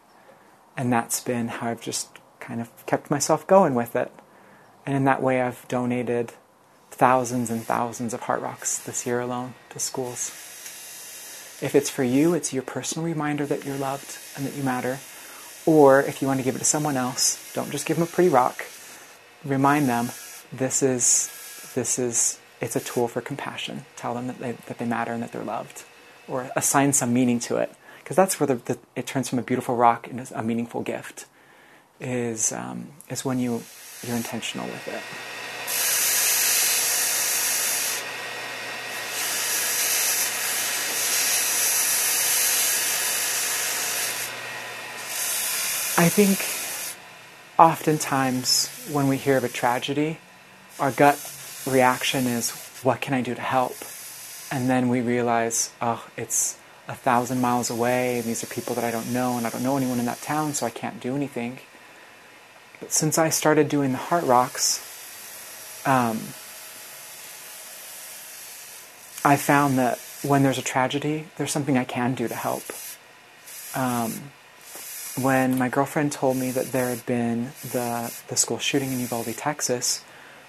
And 0.77 0.93
that's 0.93 1.21
been 1.21 1.49
how 1.49 1.69
I've 1.69 1.81
just 1.81 2.09
kind 2.41 2.61
of 2.61 2.71
kept 2.87 3.11
myself 3.11 3.47
going 3.47 3.75
with 3.75 3.95
it. 3.95 4.11
And 4.87 4.97
in 4.97 5.05
that 5.05 5.23
way 5.23 5.41
I've 5.41 5.67
donated 5.69 6.33
thousands 6.91 7.51
and 7.51 7.63
thousands 7.63 8.13
of 8.13 8.23
heart 8.23 8.43
rocks 8.43 8.79
this 8.79 9.07
year 9.07 9.21
alone 9.21 9.55
to 9.71 9.79
schools. 9.79 10.31
If 11.63 11.75
it's 11.75 11.91
for 11.91 12.03
you, 12.03 12.35
it's 12.35 12.53
your 12.53 12.63
personal 12.63 13.07
reminder 13.07 13.47
that 13.47 13.65
you're 13.65 13.77
loved 13.77 14.19
and 14.37 14.47
that 14.47 14.57
you 14.57 14.63
matter. 14.63 14.99
Or 15.67 16.01
if 16.01 16.23
you 16.23 16.29
want 16.29 16.41
to 16.41 16.45
give 16.45 16.57
it 16.57 16.61
to 16.61 16.65
someone 16.65 16.97
else, 16.97 17.53
don't 17.53 17.71
just 17.71 17.87
give 17.87 17.99
them 17.99 18.05
a 18.05 18.11
pretty 18.11 18.31
rock. 18.31 18.65
Remind 19.45 19.89
them 19.89 20.11
this 20.53 20.83
is 20.83 21.31
this 21.75 21.99
is 21.99 22.41
it's 22.61 22.77
a 22.77 22.81
tool 22.81 23.09
for 23.09 23.21
compassion. 23.21 23.85
Tell 23.97 24.15
them 24.15 24.27
that 24.27 24.39
they, 24.39 24.53
that 24.53 24.79
they 24.79 24.85
matter 24.87 25.13
and 25.13 25.23
that 25.23 25.33
they're 25.33 25.45
loved, 25.45 25.85
or 26.29 26.51
assign 26.57 26.93
some 26.93 27.13
meaning 27.13 27.39
to 27.41 27.57
it, 27.57 27.75
because 28.03 28.17
that's 28.17 28.41
where 28.41 28.47
the, 28.47 28.57
the, 28.57 28.79
it 28.97 29.07
turns 29.07 29.29
from 29.29 29.39
a 29.39 29.43
beautiful 29.43 29.77
rock 29.77 30.09
into 30.09 30.39
a 30.39 30.43
meaningful 30.43 30.83
gift. 30.83 31.27
Is 32.01 32.53
um, 32.53 32.89
is 33.09 33.25
when 33.25 33.39
you 33.39 33.63
you're 34.03 34.17
intentional 34.17 34.67
with 34.67 34.89
it. 34.89 35.03
I 46.01 46.09
think 46.09 46.39
oftentimes 47.59 48.69
when 48.91 49.07
we 49.07 49.19
hear 49.19 49.37
of 49.37 49.45
a 49.45 49.51
tragedy, 49.51 50.17
our 50.79 50.91
gut 50.93 51.19
reaction 51.67 52.27
is, 52.27 52.53
what 52.83 53.03
can 53.03 53.13
I 53.13 53.21
do 53.21 53.35
to 53.35 53.41
help? 53.43 53.77
And 54.51 54.71
then 54.71 54.89
we 54.89 55.03
realize, 55.03 55.71
oh, 55.83 56.09
it's 56.17 56.57
a 56.89 56.95
thousand 56.95 57.43
miles 57.43 57.69
away, 57.69 58.17
and 58.17 58.25
these 58.25 58.43
are 58.43 58.47
people 58.47 58.75
that 58.77 58.85
I 58.85 58.91
don't 58.91 59.13
know, 59.13 59.37
and 59.37 59.47
I 59.47 59.51
don't 59.51 59.63
know 59.63 59.77
anyone 59.77 59.99
in 59.99 60.07
that 60.07 60.23
town, 60.23 60.55
so 60.55 60.65
I 60.65 60.71
can't 60.71 61.01
do 61.01 61.15
anything. 61.15 61.59
But 62.81 62.93
since 62.93 63.19
I 63.19 63.29
started 63.29 63.69
doing 63.69 63.93
the 63.93 63.99
Heart 63.99 64.25
Rocks, 64.25 64.81
um, 65.87 66.19
I 69.23 69.37
found 69.37 69.79
that 69.79 69.99
when 70.23 70.43
there's 70.43 70.59
a 70.59 70.63
tragedy, 70.63 71.27
there's 71.37 71.53
something 71.53 71.77
I 71.77 71.85
can 71.85 72.15
do 72.15 72.27
to 72.27 72.35
help. 72.35 72.63
Um, 73.75 74.33
when 75.23 75.59
my 75.59 75.69
girlfriend 75.69 76.13
told 76.13 76.37
me 76.39 76.51
that 76.51 76.73
there 76.73 76.89
had 76.89 77.05
been 77.05 77.53
the, 77.63 78.13
the 78.29 78.37
school 78.37 78.59
shooting 78.59 78.93
in 78.93 79.01
Uvalde, 79.01 79.37
Texas, 79.37 80.03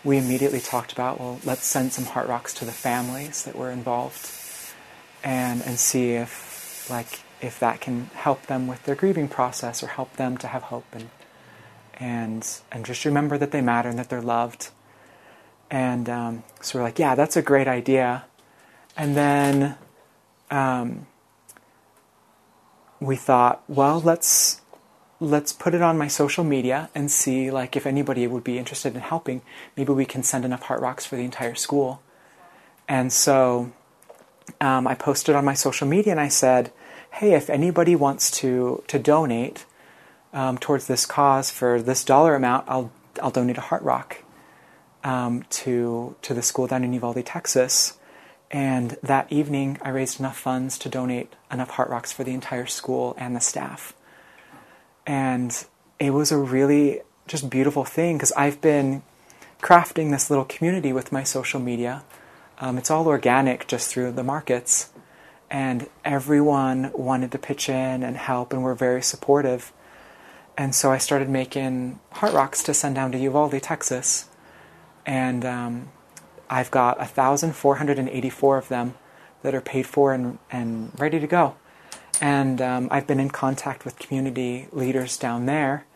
we 0.04 0.18
immediately 0.18 0.60
talked 0.60 0.94
about, 0.94 1.20
well, 1.20 1.40
let's 1.44 1.66
send 1.66 1.94
some 1.94 2.06
heart 2.06 2.28
rocks 2.28 2.54
to 2.56 2.66
the 2.66 2.72
families 2.72 3.44
that 3.44 3.56
were 3.56 3.70
involved 3.72 4.32
and, 5.24 5.62
and 5.64 5.78
see 5.78 6.14
if, 6.14 6.88
like, 6.90 7.20
if 7.42 7.60
that 7.60 7.82
can 7.82 8.06
help 8.16 8.48
them 8.48 8.68
with 8.68 8.84
their 8.84 8.96
grieving 8.96 9.28
process 9.28 9.84
or 9.84 9.88
help 9.88 10.14
them 10.14 10.38
to 10.38 10.48
have 10.48 10.64
hope 10.64 10.86
and, 10.94 11.10
and, 12.02 12.46
and 12.72 12.84
just 12.84 13.06
remember 13.06 13.38
that 13.38 13.52
they 13.52 13.62
matter 13.62 13.88
and 13.88 14.00
that 14.00 14.10
they're 14.10 14.22
loved. 14.22 14.70
And 15.70 16.10
um, 16.10 16.44
so 16.60 16.80
we're 16.80 16.84
like, 16.84 16.98
yeah, 16.98 17.14
that's 17.14 17.38
a 17.38 17.42
great 17.44 17.68
idea. 17.68 18.26
And 18.98 19.16
then 19.16 19.78
um, 20.50 21.06
we 23.00 23.16
thought, 23.16 23.64
well, 23.68 24.02
let's 24.02 24.58
let's 25.20 25.54
put 25.54 25.76
it 25.76 25.84
on 25.84 26.00
my 26.00 26.08
social 26.08 26.44
media 26.44 26.90
and 26.96 27.12
see 27.12 27.52
like 27.52 27.76
if 27.76 27.86
anybody 27.86 28.26
would 28.26 28.44
be 28.44 28.58
interested 28.58 28.96
in 28.96 29.02
helping. 29.02 29.44
Maybe 29.78 29.94
we 29.94 30.04
can 30.04 30.24
send 30.24 30.44
enough 30.44 30.64
heart 30.64 30.82
rocks 30.82 31.06
for 31.06 31.16
the 31.16 31.24
entire 31.24 31.54
school. 31.54 32.02
And 32.88 33.14
so 33.14 33.72
um, 34.60 34.88
I 34.88 34.96
posted 34.96 35.36
on 35.36 35.46
my 35.46 35.54
social 35.54 35.88
media 35.88 36.12
and 36.12 36.20
I 36.20 36.30
said, 36.30 36.72
hey, 37.12 37.34
if 37.34 37.50
anybody 37.50 37.96
wants 37.96 38.32
to 38.40 38.84
to 38.88 38.98
donate 38.98 39.66
um, 40.34 40.58
towards 40.58 40.88
this 40.88 41.06
cause 41.06 41.52
for 41.52 41.82
this 41.82 42.04
dollar 42.04 42.36
amount, 42.36 42.66
I'll 42.68 42.92
I'll 43.22 43.32
donate 43.32 43.58
a 43.58 43.62
heart 43.62 43.84
rock 43.84 44.24
um, 45.04 45.44
to 45.50 46.16
to 46.22 46.34
the 46.34 46.42
school 46.42 46.68
down 46.68 46.84
in 46.84 46.94
Uvalde, 46.94 47.26
Texas. 47.26 47.98
And 48.50 48.98
that 49.02 49.32
evening, 49.32 49.78
I 49.82 49.90
raised 49.90 50.20
enough 50.20 50.38
funds 50.38 50.78
to 50.80 50.90
donate 50.90 51.34
enough 51.50 51.70
Heart 51.70 51.90
Rocks 51.90 52.12
for 52.12 52.26
the 52.26 52.34
entire 52.34 52.66
school 52.66 53.16
and 53.18 53.34
the 53.34 53.40
staff. 53.40 53.94
And 55.08 55.66
it 56.00 56.12
was 56.12 56.34
a 56.34 56.38
really 56.38 57.02
just 57.28 57.50
beautiful 57.50 57.86
thing 57.86 58.18
because 58.18 58.34
I've 58.34 58.60
been 58.60 59.04
crafting 59.62 60.12
this 60.12 60.30
little 60.30 60.44
community 60.44 60.92
with 60.92 61.14
my 61.14 61.24
social 61.24 61.62
media. 61.62 62.04
Um, 62.60 62.78
it's 62.78 62.92
all 62.92 63.08
organic 63.08 63.68
just 63.68 63.90
through 63.90 64.12
the 64.12 64.24
markets. 64.24 64.90
And 65.50 65.90
everyone 66.04 66.92
wanted 66.94 67.32
to 67.32 67.38
pitch 67.38 67.70
in 67.70 68.04
and 68.04 68.18
help, 68.18 68.52
and 68.52 68.64
were 68.64 68.76
very 68.76 69.02
supportive. 69.02 69.72
And 70.62 70.76
so 70.76 70.92
I 70.92 71.00
started 71.00 71.28
making 71.28 72.00
heart 72.12 72.36
rocks 72.36 72.62
to 72.62 72.76
send 72.76 72.94
down 72.94 73.12
to 73.14 73.18
Uvalde, 73.18 73.60
Texas. 73.64 74.30
And 75.08 75.44
um, 75.44 75.90
I've 76.52 76.70
got 76.70 77.00
1,484 77.00 78.58
of 78.60 78.68
them 78.68 78.94
that 79.42 79.56
are 79.56 79.62
paid 79.62 79.88
for 79.88 80.14
and, 80.14 80.38
and 80.52 80.92
ready 81.00 81.20
to 81.20 81.26
go. 81.26 81.56
And 82.22 82.62
um, 82.62 82.90
I've 82.92 83.08
been 83.08 83.20
in 83.20 83.32
contact 83.32 83.86
with 83.86 83.98
community 83.98 84.68
leaders 84.72 85.18
down 85.18 85.48
there, 85.48 85.88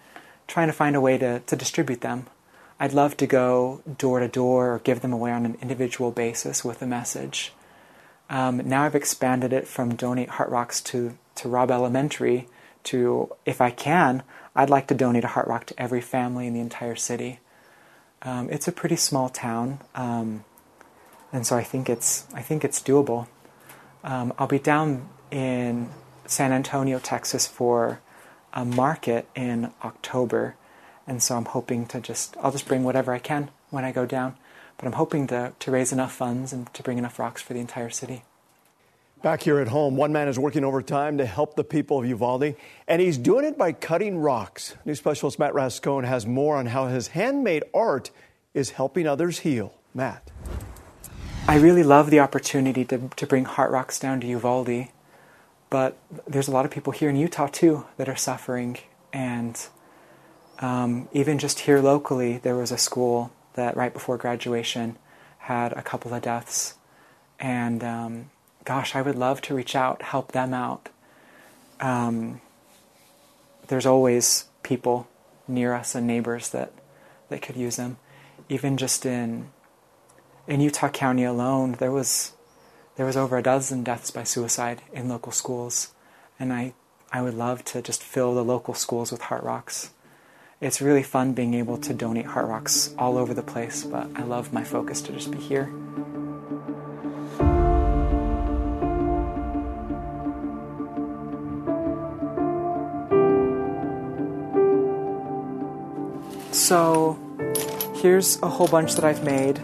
trying 0.48 0.66
to 0.66 0.74
find 0.74 0.96
a 0.96 1.02
way 1.02 1.20
to, 1.20 1.42
to 1.42 1.56
distribute 1.56 2.02
them. 2.02 2.26
I'd 2.80 2.92
love 2.92 3.18
to 3.18 3.28
go 3.28 3.84
door 4.00 4.20
to 4.20 4.28
door 4.28 4.74
or 4.74 4.80
give 4.80 5.02
them 5.02 5.14
away 5.14 5.32
on 5.32 5.46
an 5.46 5.60
individual 5.62 6.10
basis 6.10 6.66
with 6.66 6.82
a 6.82 6.88
message. 6.88 7.54
Um, 8.32 8.68
now 8.68 8.82
I've 8.82 8.96
expanded 8.96 9.54
it 9.54 9.68
from 9.68 9.94
donate 9.94 10.30
Heart 10.30 10.50
Rocks 10.50 10.82
to, 10.82 11.20
to 11.36 11.50
Robb 11.50 11.70
Elementary 11.70 12.48
to, 12.86 13.32
if 13.46 13.62
I 13.62 13.70
can, 13.70 14.24
I'd 14.56 14.70
like 14.70 14.88
to 14.88 14.96
donate 14.96 15.24
a 15.26 15.28
Heart 15.28 15.48
Rock 15.48 15.66
to 15.68 15.80
every 15.80 16.02
family 16.02 16.48
in 16.48 16.54
the 16.54 16.62
entire 16.62 16.96
city. 16.96 17.40
Um, 18.22 18.50
it's 18.50 18.68
a 18.68 18.72
pretty 18.72 18.96
small 18.96 19.30
town, 19.30 19.80
um, 19.94 20.46
and 21.32 21.46
so 21.46 21.58
I 21.58 21.64
think 21.64 21.90
it's 21.90 22.26
I 22.34 22.42
think 22.42 22.64
it's 22.64 22.82
doable. 22.82 23.28
Um, 24.04 24.34
I'll 24.40 24.48
be 24.48 24.60
down 24.60 25.10
in 25.30 25.90
San 26.26 26.52
Antonio, 26.52 27.00
Texas, 27.00 27.46
for 27.46 28.00
a 28.54 28.64
market 28.64 29.28
in 29.36 29.72
October, 29.84 30.56
and 31.06 31.22
so 31.22 31.36
I'm 31.36 31.46
hoping 31.46 31.86
to 31.88 32.00
just 32.00 32.36
I'll 32.42 32.52
just 32.52 32.68
bring 32.68 32.84
whatever 32.84 33.14
I 33.14 33.20
can 33.20 33.52
when 33.70 33.84
I 33.84 33.92
go 33.92 34.06
down, 34.06 34.36
but 34.78 34.86
I'm 34.88 34.94
hoping 34.94 35.28
to 35.28 35.54
to 35.60 35.72
raise 35.72 35.92
enough 35.92 36.14
funds 36.14 36.54
and 36.54 36.74
to 36.74 36.82
bring 36.82 36.98
enough 36.98 37.20
rocks 37.20 37.42
for 37.42 37.54
the 37.54 37.60
entire 37.60 37.90
city. 37.90 38.24
Back 39.26 39.42
here 39.42 39.58
at 39.58 39.70
home, 39.70 39.96
one 39.96 40.14
man 40.14 40.28
is 40.28 40.38
working 40.38 40.64
overtime 40.64 41.18
to 41.18 41.26
help 41.26 41.56
the 41.56 41.64
people 41.64 41.98
of 41.98 42.06
Uvalde, 42.06 42.54
and 42.88 43.02
he's 43.02 43.18
doing 43.18 43.44
it 43.44 43.58
by 43.58 43.72
cutting 43.72 44.20
rocks. 44.20 44.76
New 44.86 44.94
specialist 44.94 45.40
Matt 45.40 45.56
Rascon 45.56 46.04
has 46.04 46.28
more 46.28 46.58
on 46.58 46.68
how 46.68 46.86
his 46.86 47.08
handmade 47.08 47.64
art 47.74 48.12
is 48.54 48.70
helping 48.70 49.08
others 49.08 49.40
heal. 49.40 49.74
Matt. 49.96 50.30
I 51.48 51.58
really 51.58 51.82
love 51.82 52.12
the 52.12 52.20
opportunity 52.20 52.86
to, 52.86 53.10
to 53.16 53.26
bring 53.26 53.46
Heart 53.46 53.72
Rocks 53.72 53.98
down 53.98 54.22
to 54.22 54.28
Uvalde, 54.28 54.90
but 55.72 55.98
there's 56.28 56.48
a 56.48 56.52
lot 56.52 56.66
of 56.66 56.70
people 56.70 56.94
here 56.94 57.10
in 57.10 57.16
Utah 57.16 57.48
too 57.48 57.84
that 57.98 58.08
are 58.08 58.16
suffering. 58.16 58.78
And 59.12 59.60
um, 60.60 61.10
even 61.14 61.40
just 61.40 61.62
here 61.62 61.82
locally, 61.82 62.38
there 62.38 62.56
was 62.56 62.72
a 62.72 62.78
school 62.78 63.32
that 63.56 63.76
right 63.76 63.92
before 63.92 64.18
graduation 64.20 65.00
had 65.40 65.74
a 65.74 65.82
couple 65.82 66.14
of 66.14 66.22
deaths. 66.22 66.76
And 67.40 67.84
um, 67.84 68.30
gosh, 68.66 68.96
I 68.96 69.02
would 69.02 69.16
love 69.16 69.42
to 69.42 69.56
reach 69.56 69.76
out, 69.76 70.02
help 70.02 70.32
them 70.32 70.54
out. 70.54 70.90
Um, 71.80 72.42
there's 73.68 73.86
always 73.86 74.46
people 74.64 75.08
near 75.48 75.74
us 75.74 75.96
and 75.96 76.08
neighbors 76.08 76.50
that, 76.50 76.74
that 77.30 77.42
could 77.42 77.56
use 77.56 77.76
them. 77.76 77.98
Even 78.50 78.78
just 78.78 79.06
in 79.06 79.50
in 80.48 80.62
Utah 80.62 80.90
County 80.90 81.24
alone, 81.24 81.74
there 81.80 81.92
was 81.92 82.34
there 82.96 83.06
was 83.06 83.18
over 83.18 83.38
a 83.38 83.44
dozen 83.44 83.84
deaths 83.84 84.12
by 84.12 84.24
suicide 84.24 84.82
in 84.94 85.10
local 85.10 85.32
schools, 85.32 85.94
and 86.40 86.54
I 86.54 86.74
I 87.12 87.22
would 87.22 87.34
love 87.34 87.66
to 87.66 87.82
just 87.82 88.04
fill 88.04 88.36
the 88.36 88.44
local 88.44 88.74
schools 88.74 89.12
with 89.12 89.24
heart 89.24 89.44
rocks. 89.44 89.92
It's 90.62 90.82
really 90.82 91.04
fun 91.04 91.34
being 91.34 91.54
able 91.54 91.78
to 91.80 91.94
donate 91.94 92.28
heart 92.28 92.48
rocks 92.48 92.94
all 92.98 93.18
over 93.18 93.34
the 93.34 93.44
place, 93.44 93.84
but 93.84 94.10
I 94.16 94.24
love 94.24 94.54
my 94.54 94.64
focus 94.64 95.02
to 95.04 95.12
just 95.12 95.32
be 95.32 95.40
here. 95.40 95.72
So 106.56 107.20
here's 107.98 108.42
a 108.42 108.48
whole 108.48 108.70
bunch 108.70 108.96
that 108.96 109.04
I've 109.04 109.26
made. 109.26 109.60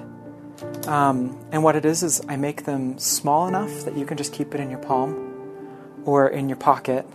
Um, 0.87 1.39
and 1.53 1.63
what 1.63 1.77
it 1.77 1.85
is 1.85 2.03
is 2.03 2.21
I 2.27 2.35
make 2.35 2.65
them 2.65 2.99
small 2.99 3.47
enough 3.47 3.85
that 3.85 3.95
you 3.95 4.05
can 4.05 4.17
just 4.17 4.33
keep 4.33 4.53
it 4.53 4.59
in 4.59 4.69
your 4.69 4.79
palm 4.79 6.03
or 6.03 6.27
in 6.27 6.49
your 6.49 6.57
pocket. 6.57 7.07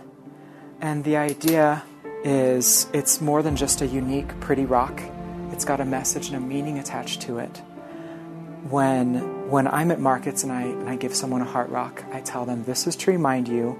And 0.81 1.03
the 1.03 1.17
idea 1.17 1.83
is 2.23 2.87
it's 2.91 3.21
more 3.21 3.43
than 3.43 3.55
just 3.55 3.81
a 3.81 3.85
unique, 3.85 4.39
pretty 4.39 4.65
rock. 4.65 4.99
It's 5.51 5.63
got 5.63 5.79
a 5.79 5.85
message 5.85 6.29
and 6.29 6.37
a 6.37 6.39
meaning 6.39 6.79
attached 6.79 7.21
to 7.21 7.37
it. 7.37 7.61
When 8.69 9.49
when 9.51 9.67
I'm 9.67 9.91
at 9.91 9.99
markets 9.99 10.41
and 10.41 10.51
I 10.51 10.63
and 10.63 10.89
I 10.89 10.95
give 10.95 11.13
someone 11.13 11.41
a 11.41 11.45
heart 11.45 11.69
rock, 11.69 12.03
I 12.11 12.21
tell 12.21 12.45
them 12.45 12.63
this 12.63 12.87
is 12.87 12.95
to 12.95 13.11
remind 13.11 13.47
you 13.47 13.77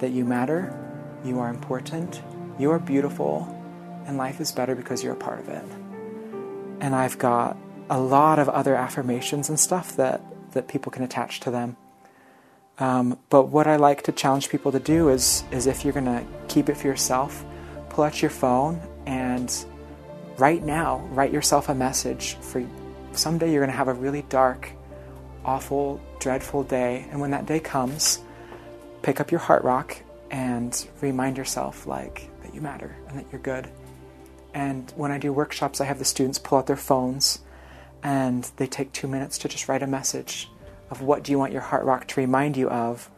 that 0.00 0.10
you 0.10 0.26
matter, 0.26 0.76
you 1.24 1.40
are 1.40 1.48
important, 1.48 2.20
you 2.58 2.70
are 2.70 2.78
beautiful, 2.78 3.57
and 4.08 4.16
life 4.16 4.40
is 4.40 4.50
better 4.50 4.74
because 4.74 5.04
you're 5.04 5.12
a 5.12 5.16
part 5.16 5.38
of 5.38 5.48
it. 5.50 5.64
And 6.80 6.94
I've 6.94 7.18
got 7.18 7.58
a 7.90 8.00
lot 8.00 8.38
of 8.38 8.48
other 8.48 8.74
affirmations 8.74 9.50
and 9.50 9.60
stuff 9.60 9.96
that, 9.96 10.22
that 10.52 10.66
people 10.66 10.90
can 10.90 11.04
attach 11.04 11.40
to 11.40 11.50
them. 11.50 11.76
Um, 12.78 13.18
but 13.28 13.48
what 13.48 13.66
I 13.66 13.76
like 13.76 14.02
to 14.04 14.12
challenge 14.12 14.48
people 14.48 14.72
to 14.72 14.80
do 14.80 15.10
is, 15.10 15.44
is 15.50 15.66
if 15.66 15.84
you're 15.84 15.92
going 15.92 16.06
to 16.06 16.24
keep 16.48 16.70
it 16.70 16.76
for 16.76 16.86
yourself, 16.86 17.44
pull 17.90 18.04
out 18.04 18.22
your 18.22 18.30
phone 18.30 18.80
and 19.06 19.54
right 20.38 20.64
now, 20.64 20.98
write 21.10 21.32
yourself 21.32 21.68
a 21.68 21.74
message 21.74 22.34
for 22.40 22.64
someday 23.12 23.52
you're 23.52 23.60
going 23.60 23.70
to 23.70 23.76
have 23.76 23.88
a 23.88 23.94
really 23.94 24.22
dark, 24.30 24.70
awful, 25.44 26.00
dreadful 26.18 26.62
day. 26.62 27.06
And 27.10 27.20
when 27.20 27.32
that 27.32 27.44
day 27.44 27.60
comes, 27.60 28.20
pick 29.02 29.20
up 29.20 29.30
your 29.30 29.40
heart 29.40 29.64
rock 29.64 29.98
and 30.30 30.86
remind 31.02 31.36
yourself 31.36 31.86
like 31.86 32.30
that 32.42 32.54
you 32.54 32.62
matter 32.62 32.96
and 33.08 33.18
that 33.18 33.26
you're 33.30 33.40
good 33.40 33.68
and 34.54 34.92
when 34.96 35.10
I 35.10 35.18
do 35.18 35.32
workshops, 35.32 35.80
I 35.80 35.84
have 35.84 35.98
the 35.98 36.04
students 36.04 36.38
pull 36.38 36.58
out 36.58 36.66
their 36.66 36.76
phones 36.76 37.40
and 38.02 38.50
they 38.56 38.66
take 38.66 38.92
two 38.92 39.08
minutes 39.08 39.38
to 39.38 39.48
just 39.48 39.68
write 39.68 39.82
a 39.82 39.86
message 39.86 40.48
of 40.90 41.02
what 41.02 41.22
do 41.22 41.32
you 41.32 41.38
want 41.38 41.52
your 41.52 41.62
heart 41.62 41.84
rock 41.84 42.06
to 42.08 42.20
remind 42.20 42.56
you 42.56 42.68
of 42.68 43.10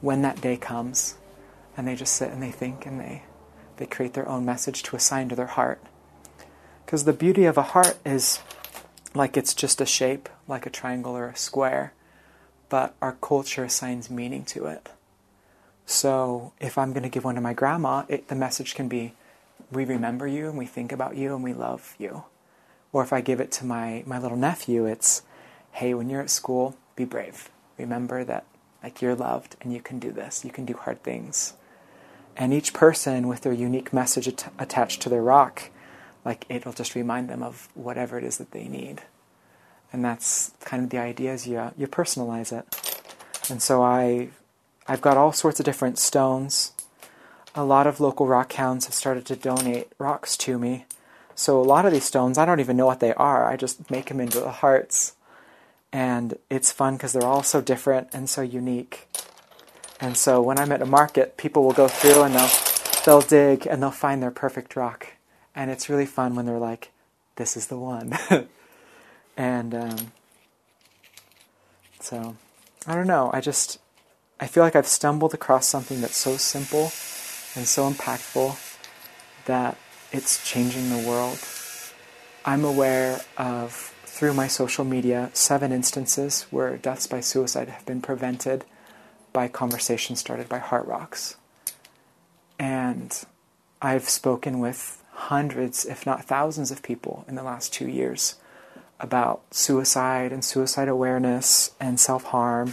when 0.00 0.22
that 0.22 0.40
day 0.40 0.56
comes. 0.56 1.16
And 1.76 1.86
they 1.86 1.94
just 1.94 2.14
sit 2.14 2.30
and 2.30 2.42
they 2.42 2.50
think 2.50 2.86
and 2.86 3.00
they, 3.00 3.22
they 3.76 3.86
create 3.86 4.14
their 4.14 4.28
own 4.28 4.44
message 4.44 4.82
to 4.84 4.96
assign 4.96 5.28
to 5.28 5.36
their 5.36 5.46
heart. 5.46 5.82
Because 6.84 7.04
the 7.04 7.12
beauty 7.12 7.44
of 7.44 7.58
a 7.58 7.62
heart 7.62 7.98
is 8.04 8.40
like 9.14 9.36
it's 9.36 9.54
just 9.54 9.80
a 9.80 9.86
shape, 9.86 10.28
like 10.46 10.66
a 10.66 10.70
triangle 10.70 11.16
or 11.16 11.28
a 11.28 11.36
square, 11.36 11.92
but 12.68 12.94
our 13.00 13.12
culture 13.20 13.64
assigns 13.64 14.10
meaning 14.10 14.44
to 14.46 14.66
it. 14.66 14.88
So 15.86 16.52
if 16.60 16.76
I'm 16.76 16.92
going 16.92 17.02
to 17.02 17.08
give 17.08 17.24
one 17.24 17.36
to 17.36 17.40
my 17.40 17.54
grandma, 17.54 18.04
it, 18.08 18.28
the 18.28 18.34
message 18.34 18.74
can 18.74 18.88
be 18.88 19.14
we 19.70 19.84
remember 19.84 20.26
you 20.26 20.48
and 20.48 20.56
we 20.56 20.66
think 20.66 20.92
about 20.92 21.16
you 21.16 21.34
and 21.34 21.42
we 21.42 21.52
love 21.52 21.94
you. 21.98 22.24
Or 22.92 23.02
if 23.02 23.12
I 23.12 23.20
give 23.20 23.40
it 23.40 23.52
to 23.52 23.66
my, 23.66 24.02
my 24.06 24.18
little 24.18 24.36
nephew, 24.36 24.86
it's, 24.86 25.22
hey, 25.72 25.94
when 25.94 26.08
you're 26.08 26.22
at 26.22 26.30
school, 26.30 26.76
be 26.96 27.04
brave. 27.04 27.50
Remember 27.76 28.24
that 28.24 28.44
like 28.82 29.02
you're 29.02 29.14
loved 29.14 29.56
and 29.60 29.72
you 29.72 29.80
can 29.80 29.98
do 29.98 30.10
this. 30.10 30.44
You 30.44 30.50
can 30.50 30.64
do 30.64 30.74
hard 30.74 31.02
things. 31.02 31.54
And 32.36 32.54
each 32.54 32.72
person 32.72 33.28
with 33.28 33.42
their 33.42 33.52
unique 33.52 33.92
message 33.92 34.28
at- 34.28 34.52
attached 34.58 35.02
to 35.02 35.08
their 35.08 35.22
rock, 35.22 35.70
like 36.24 36.46
it'll 36.48 36.72
just 36.72 36.94
remind 36.94 37.28
them 37.28 37.42
of 37.42 37.68
whatever 37.74 38.16
it 38.16 38.24
is 38.24 38.38
that 38.38 38.52
they 38.52 38.68
need. 38.68 39.02
And 39.92 40.04
that's 40.04 40.52
kind 40.60 40.84
of 40.84 40.90
the 40.90 40.98
idea 40.98 41.32
is 41.32 41.46
you, 41.46 41.58
uh, 41.58 41.70
you 41.76 41.86
personalize 41.86 42.56
it. 42.56 43.02
And 43.50 43.62
so 43.62 43.82
I, 43.82 44.28
I've 44.86 45.00
got 45.00 45.16
all 45.16 45.32
sorts 45.32 45.58
of 45.58 45.66
different 45.66 45.98
stones 45.98 46.72
a 47.58 47.64
lot 47.64 47.88
of 47.88 47.98
local 47.98 48.28
rock 48.28 48.52
hounds 48.52 48.84
have 48.84 48.94
started 48.94 49.26
to 49.26 49.34
donate 49.34 49.90
rocks 49.98 50.36
to 50.36 50.60
me. 50.60 50.84
So 51.34 51.60
a 51.60 51.64
lot 51.64 51.84
of 51.84 51.92
these 51.92 52.04
stones, 52.04 52.38
I 52.38 52.44
don't 52.44 52.60
even 52.60 52.76
know 52.76 52.86
what 52.86 53.00
they 53.00 53.12
are. 53.14 53.50
I 53.50 53.56
just 53.56 53.90
make 53.90 54.06
them 54.06 54.20
into 54.20 54.38
the 54.38 54.52
hearts. 54.52 55.14
And 55.92 56.38
it's 56.48 56.70
fun 56.70 56.94
because 56.94 57.12
they're 57.12 57.26
all 57.26 57.42
so 57.42 57.60
different 57.60 58.10
and 58.12 58.30
so 58.30 58.42
unique. 58.42 59.08
And 60.00 60.16
so 60.16 60.40
when 60.40 60.56
I'm 60.56 60.70
at 60.70 60.82
a 60.82 60.86
market, 60.86 61.36
people 61.36 61.64
will 61.64 61.72
go 61.72 61.88
through 61.88 62.22
and 62.22 62.36
they'll 62.36 62.50
they'll 63.04 63.28
dig 63.28 63.66
and 63.66 63.82
they'll 63.82 63.90
find 63.90 64.22
their 64.22 64.30
perfect 64.30 64.76
rock. 64.76 65.08
And 65.56 65.68
it's 65.68 65.88
really 65.88 66.06
fun 66.06 66.36
when 66.36 66.46
they're 66.46 66.58
like, 66.58 66.92
"This 67.34 67.56
is 67.56 67.66
the 67.66 67.78
one." 67.78 68.16
and 69.36 69.74
um, 69.74 70.12
so 71.98 72.36
I 72.86 72.94
don't 72.94 73.08
know. 73.08 73.30
I 73.32 73.40
just 73.40 73.80
I 74.38 74.46
feel 74.46 74.62
like 74.62 74.76
I've 74.76 74.86
stumbled 74.86 75.34
across 75.34 75.66
something 75.66 76.00
that's 76.00 76.16
so 76.16 76.36
simple 76.36 76.92
and 77.54 77.66
so 77.66 77.90
impactful 77.90 78.58
that 79.46 79.76
it's 80.12 80.48
changing 80.48 80.90
the 80.90 81.08
world. 81.08 81.38
I'm 82.44 82.64
aware 82.64 83.20
of, 83.36 83.72
through 84.04 84.34
my 84.34 84.46
social 84.46 84.84
media, 84.84 85.30
seven 85.32 85.72
instances 85.72 86.46
where 86.50 86.76
deaths 86.76 87.06
by 87.06 87.20
suicide 87.20 87.68
have 87.68 87.84
been 87.84 88.00
prevented 88.00 88.64
by 89.32 89.48
conversations 89.48 90.18
started 90.18 90.48
by 90.48 90.58
Heart 90.58 90.86
Rocks. 90.86 91.36
And 92.58 93.24
I've 93.80 94.08
spoken 94.08 94.58
with 94.58 95.02
hundreds, 95.12 95.84
if 95.84 96.06
not 96.06 96.24
thousands, 96.24 96.70
of 96.70 96.82
people 96.82 97.24
in 97.28 97.34
the 97.34 97.42
last 97.42 97.72
two 97.72 97.88
years 97.88 98.36
about 99.00 99.42
suicide 99.50 100.32
and 100.32 100.44
suicide 100.44 100.88
awareness 100.88 101.72
and 101.78 102.00
self 102.00 102.24
harm 102.24 102.72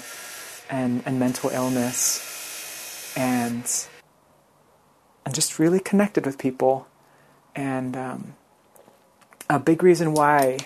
and, 0.69 1.03
and 1.05 1.19
mental 1.19 1.49
illness. 1.49 3.13
And 3.17 3.65
and 5.25 5.33
just 5.33 5.59
really 5.59 5.79
connected 5.79 6.25
with 6.25 6.38
people. 6.38 6.88
And 7.55 7.95
um, 7.97 8.35
a 9.49 9.59
big 9.59 9.83
reason 9.83 10.13
why 10.13 10.59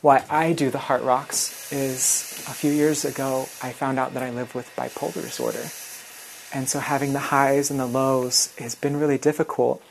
why 0.00 0.22
I 0.28 0.52
do 0.52 0.68
the 0.68 0.78
Heart 0.78 1.02
Rocks 1.02 1.72
is 1.72 2.44
a 2.46 2.52
few 2.52 2.70
years 2.70 3.06
ago 3.06 3.48
I 3.62 3.72
found 3.72 3.98
out 3.98 4.12
that 4.12 4.22
I 4.22 4.28
live 4.28 4.54
with 4.54 4.70
bipolar 4.76 5.14
disorder, 5.14 5.64
And 6.52 6.68
so 6.68 6.78
having 6.78 7.14
the 7.14 7.18
highs 7.18 7.70
and 7.70 7.80
the 7.80 7.86
lows 7.86 8.54
has 8.58 8.74
been 8.74 9.00
really 9.00 9.16
difficult. 9.16 9.82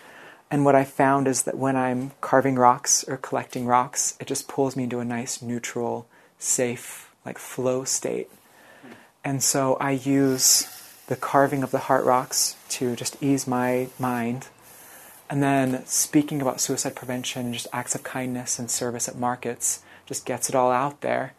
And 0.52 0.65
what 0.65 0.76
I 0.76 0.84
found 0.84 1.28
is 1.28 1.43
that 1.43 1.58
when 1.58 1.76
I'm 1.76 2.12
carving 2.21 2.56
rocks 2.56 3.04
or 3.08 3.17
collecting 3.17 3.65
rocks, 3.65 4.15
it 4.19 4.28
just 4.28 4.47
pulls 4.47 4.76
me 4.76 4.84
into 4.84 4.99
a 4.99 5.06
nice, 5.06 5.41
neutral, 5.41 6.06
safe, 6.38 7.10
like 7.26 7.39
flow 7.39 7.84
state. 7.84 8.30
And 9.23 9.41
so 9.41 9.78
I 9.78 9.91
use 9.91 10.67
the 11.08 11.16
carving 11.16 11.63
of 11.63 11.72
the 11.72 11.80
heart 11.80 12.06
rocks 12.06 12.56
to 12.70 12.96
just 12.96 13.22
ease 13.22 13.48
my 13.48 13.88
mind. 14.00 14.48
And 15.30 15.42
then 15.42 15.86
speaking 15.86 16.42
about 16.42 16.62
suicide 16.62 16.96
prevention 16.96 17.46
and 17.46 17.54
just 17.54 17.68
acts 17.74 17.96
of 17.96 18.04
kindness 18.04 18.60
and 18.60 18.70
service 18.70 19.08
at 19.08 19.18
markets 19.18 19.82
just 20.06 20.26
gets 20.26 20.50
it 20.50 20.56
all 20.56 20.72
out 20.72 21.02
there. 21.02 21.34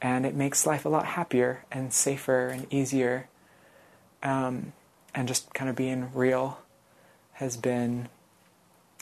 And 0.00 0.24
it 0.24 0.34
makes 0.34 0.66
life 0.66 0.84
a 0.84 0.88
lot 0.88 1.06
happier 1.06 1.64
and 1.70 1.92
safer 1.92 2.48
and 2.48 2.72
easier. 2.72 3.28
Um, 4.22 4.72
and 5.14 5.26
just 5.26 5.52
kind 5.54 5.68
of 5.68 5.76
being 5.76 6.10
real 6.14 6.60
has 7.34 7.56
been 7.56 8.08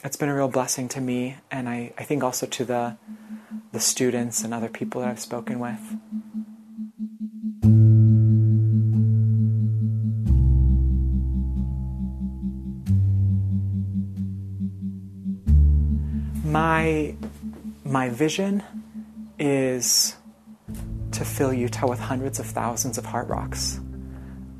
it's 0.03 0.15
been 0.15 0.29
a 0.29 0.35
real 0.35 0.47
blessing 0.47 0.87
to 0.87 1.01
me 1.01 1.37
and 1.49 1.67
I, 1.67 1.91
I 1.97 2.03
think 2.03 2.23
also 2.23 2.45
to 2.45 2.65
the 2.65 2.97
the 3.71 3.79
students 3.79 4.43
and 4.43 4.53
other 4.53 4.69
people 4.69 5.01
that 5.01 5.09
I've 5.09 5.19
spoken 5.19 5.59
with. 5.59 5.79
My 17.87 18.09
vision 18.09 18.63
is 19.39 20.15
to 21.11 21.23
fill 21.23 21.53
Utah 21.53 21.87
with 21.87 21.99
hundreds 21.99 22.37
of 22.39 22.45
thousands 22.45 22.97
of 22.97 23.05
heart 23.05 23.29
rocks. 23.29 23.79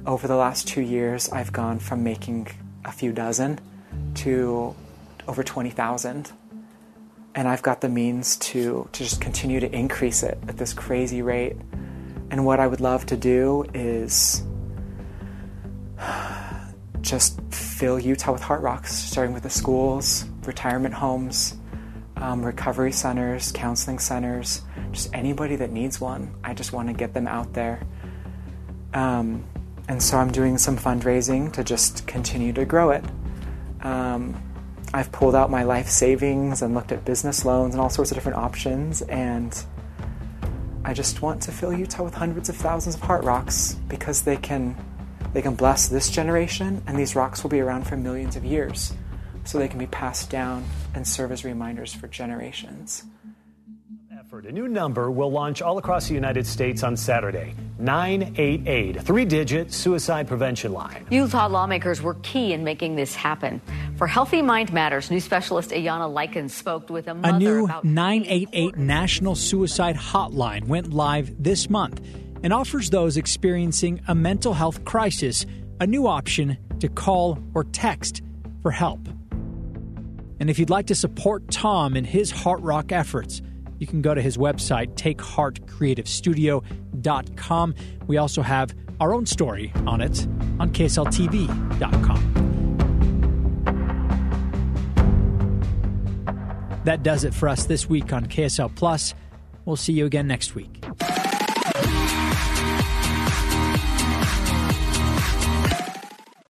Over 0.05 0.27
the 0.27 0.35
last 0.35 0.67
two 0.67 0.81
years, 0.81 1.29
I've 1.29 1.51
gone 1.51 1.79
from 1.79 2.03
making 2.03 2.47
a 2.85 2.91
few 2.91 3.11
dozen 3.11 3.59
to 4.15 4.73
over 5.27 5.43
20,000. 5.43 6.31
And 7.35 7.47
I've 7.47 7.61
got 7.61 7.81
the 7.81 7.89
means 7.89 8.37
to, 8.37 8.87
to 8.93 9.03
just 9.03 9.19
continue 9.19 9.59
to 9.59 9.71
increase 9.75 10.23
it 10.23 10.37
at 10.47 10.57
this 10.57 10.73
crazy 10.73 11.21
rate. 11.21 11.57
And 12.31 12.45
what 12.45 12.59
I 12.59 12.67
would 12.67 12.81
love 12.81 13.05
to 13.07 13.17
do 13.17 13.65
is 13.73 14.41
just 17.01 17.39
fill 17.51 17.99
Utah 17.99 18.31
with 18.31 18.41
heart 18.41 18.61
rocks, 18.61 18.95
starting 18.95 19.33
with 19.33 19.43
the 19.43 19.49
schools, 19.49 20.25
retirement 20.45 20.93
homes, 20.93 21.57
um, 22.21 22.45
recovery 22.45 22.91
centers, 22.91 23.51
counseling 23.51 23.99
centers, 23.99 24.61
just 24.91 25.13
anybody 25.13 25.55
that 25.57 25.71
needs 25.71 26.01
one. 26.01 26.33
I 26.43 26.53
just 26.53 26.73
want 26.73 26.87
to 26.89 26.93
get 26.93 27.13
them 27.13 27.27
out 27.27 27.53
there. 27.53 27.81
Um, 28.93 29.45
and 29.87 30.01
so 30.01 30.17
I'm 30.17 30.31
doing 30.31 30.57
some 30.57 30.77
fundraising 30.77 31.53
to 31.53 31.63
just 31.63 32.07
continue 32.07 32.53
to 32.53 32.65
grow 32.65 32.91
it. 32.91 33.03
Um, 33.81 34.41
I've 34.93 35.11
pulled 35.11 35.35
out 35.35 35.51
my 35.51 35.63
life 35.63 35.87
savings 35.89 36.61
and 36.61 36.73
looked 36.73 36.91
at 36.91 37.05
business 37.05 37.45
loans 37.45 37.73
and 37.73 37.81
all 37.81 37.89
sorts 37.89 38.11
of 38.11 38.15
different 38.17 38.37
options, 38.37 39.01
and 39.03 39.65
I 40.83 40.93
just 40.93 41.21
want 41.21 41.41
to 41.43 41.51
fill 41.51 41.73
Utah 41.73 42.03
with 42.03 42.13
hundreds 42.13 42.49
of 42.49 42.55
thousands 42.55 42.95
of 42.95 43.01
heart 43.01 43.23
rocks 43.23 43.75
because 43.87 44.21
they 44.21 44.37
can 44.37 44.75
they 45.33 45.41
can 45.41 45.55
bless 45.55 45.89
this 45.89 46.09
generation, 46.09 46.81
and 46.87 46.97
these 46.97 47.15
rocks 47.15 47.43
will 47.43 47.49
be 47.49 47.59
around 47.59 47.85
for 47.85 47.97
millions 47.97 48.35
of 48.37 48.45
years, 48.45 48.93
so 49.47 49.57
they 49.57 49.67
can 49.67 49.79
be 49.79 49.87
passed 49.87 50.29
down 50.29 50.65
and 50.93 51.07
serve 51.07 51.31
as 51.31 51.43
reminders 51.43 51.93
for 51.93 52.07
generations. 52.07 53.03
A 54.33 54.51
new 54.51 54.67
number 54.67 55.09
will 55.09 55.31
launch 55.31 55.61
all 55.61 55.77
across 55.77 56.09
the 56.09 56.13
United 56.13 56.45
States 56.45 56.83
on 56.83 56.97
Saturday 56.97 57.55
988, 57.79 59.01
three 59.01 59.23
digit 59.23 59.71
suicide 59.71 60.27
prevention 60.27 60.73
line. 60.73 61.05
Utah 61.09 61.47
lawmakers 61.47 62.01
were 62.01 62.15
key 62.15 62.51
in 62.51 62.63
making 62.63 62.97
this 62.97 63.15
happen. 63.15 63.61
For 63.97 64.05
Healthy 64.05 64.41
Mind 64.41 64.73
Matters, 64.73 65.09
new 65.09 65.21
specialist 65.21 65.71
Ayana 65.71 66.11
Likens 66.11 66.53
spoke 66.53 66.89
with 66.89 67.07
a 67.07 67.13
mother. 67.13 67.35
A 67.35 67.39
new 67.39 67.65
about 67.65 67.85
988 67.85 68.77
National 68.77 69.33
Suicide 69.33 69.95
Hotline 69.95 70.65
went 70.65 70.91
live 70.91 71.31
this 71.41 71.69
month 71.69 72.01
and 72.43 72.51
offers 72.51 72.89
those 72.89 73.17
experiencing 73.17 74.01
a 74.07 74.15
mental 74.15 74.53
health 74.53 74.83
crisis 74.83 75.45
a 75.79 75.87
new 75.87 76.05
option 76.05 76.57
to 76.79 76.89
call 76.89 77.39
or 77.53 77.63
text 77.63 78.21
for 78.61 78.71
help. 78.71 79.07
And 80.39 80.49
if 80.49 80.57
you'd 80.59 80.69
like 80.69 80.87
to 80.87 80.95
support 80.95 81.49
Tom 81.49 81.95
in 81.95 82.03
his 82.05 82.31
Heart 82.31 82.61
Rock 82.61 82.91
efforts, 82.91 83.41
you 83.79 83.87
can 83.87 84.01
go 84.01 84.13
to 84.13 84.21
his 84.21 84.37
website, 84.37 84.95
takeheartcreativestudio.com. 84.95 87.75
We 88.07 88.17
also 88.17 88.41
have 88.41 88.75
our 88.99 89.13
own 89.13 89.25
story 89.25 89.71
on 89.85 90.01
it 90.01 90.27
on 90.59 90.71
KSLTV.com. 90.71 92.33
That 96.85 97.03
does 97.03 97.23
it 97.25 97.33
for 97.33 97.49
us 97.49 97.65
this 97.65 97.89
week 97.89 98.13
on 98.13 98.27
KSL 98.27 98.73
Plus. 98.73 99.13
We'll 99.65 99.75
see 99.75 99.91
you 99.93 100.05
again 100.05 100.27
next 100.27 100.55
week. 100.55 100.85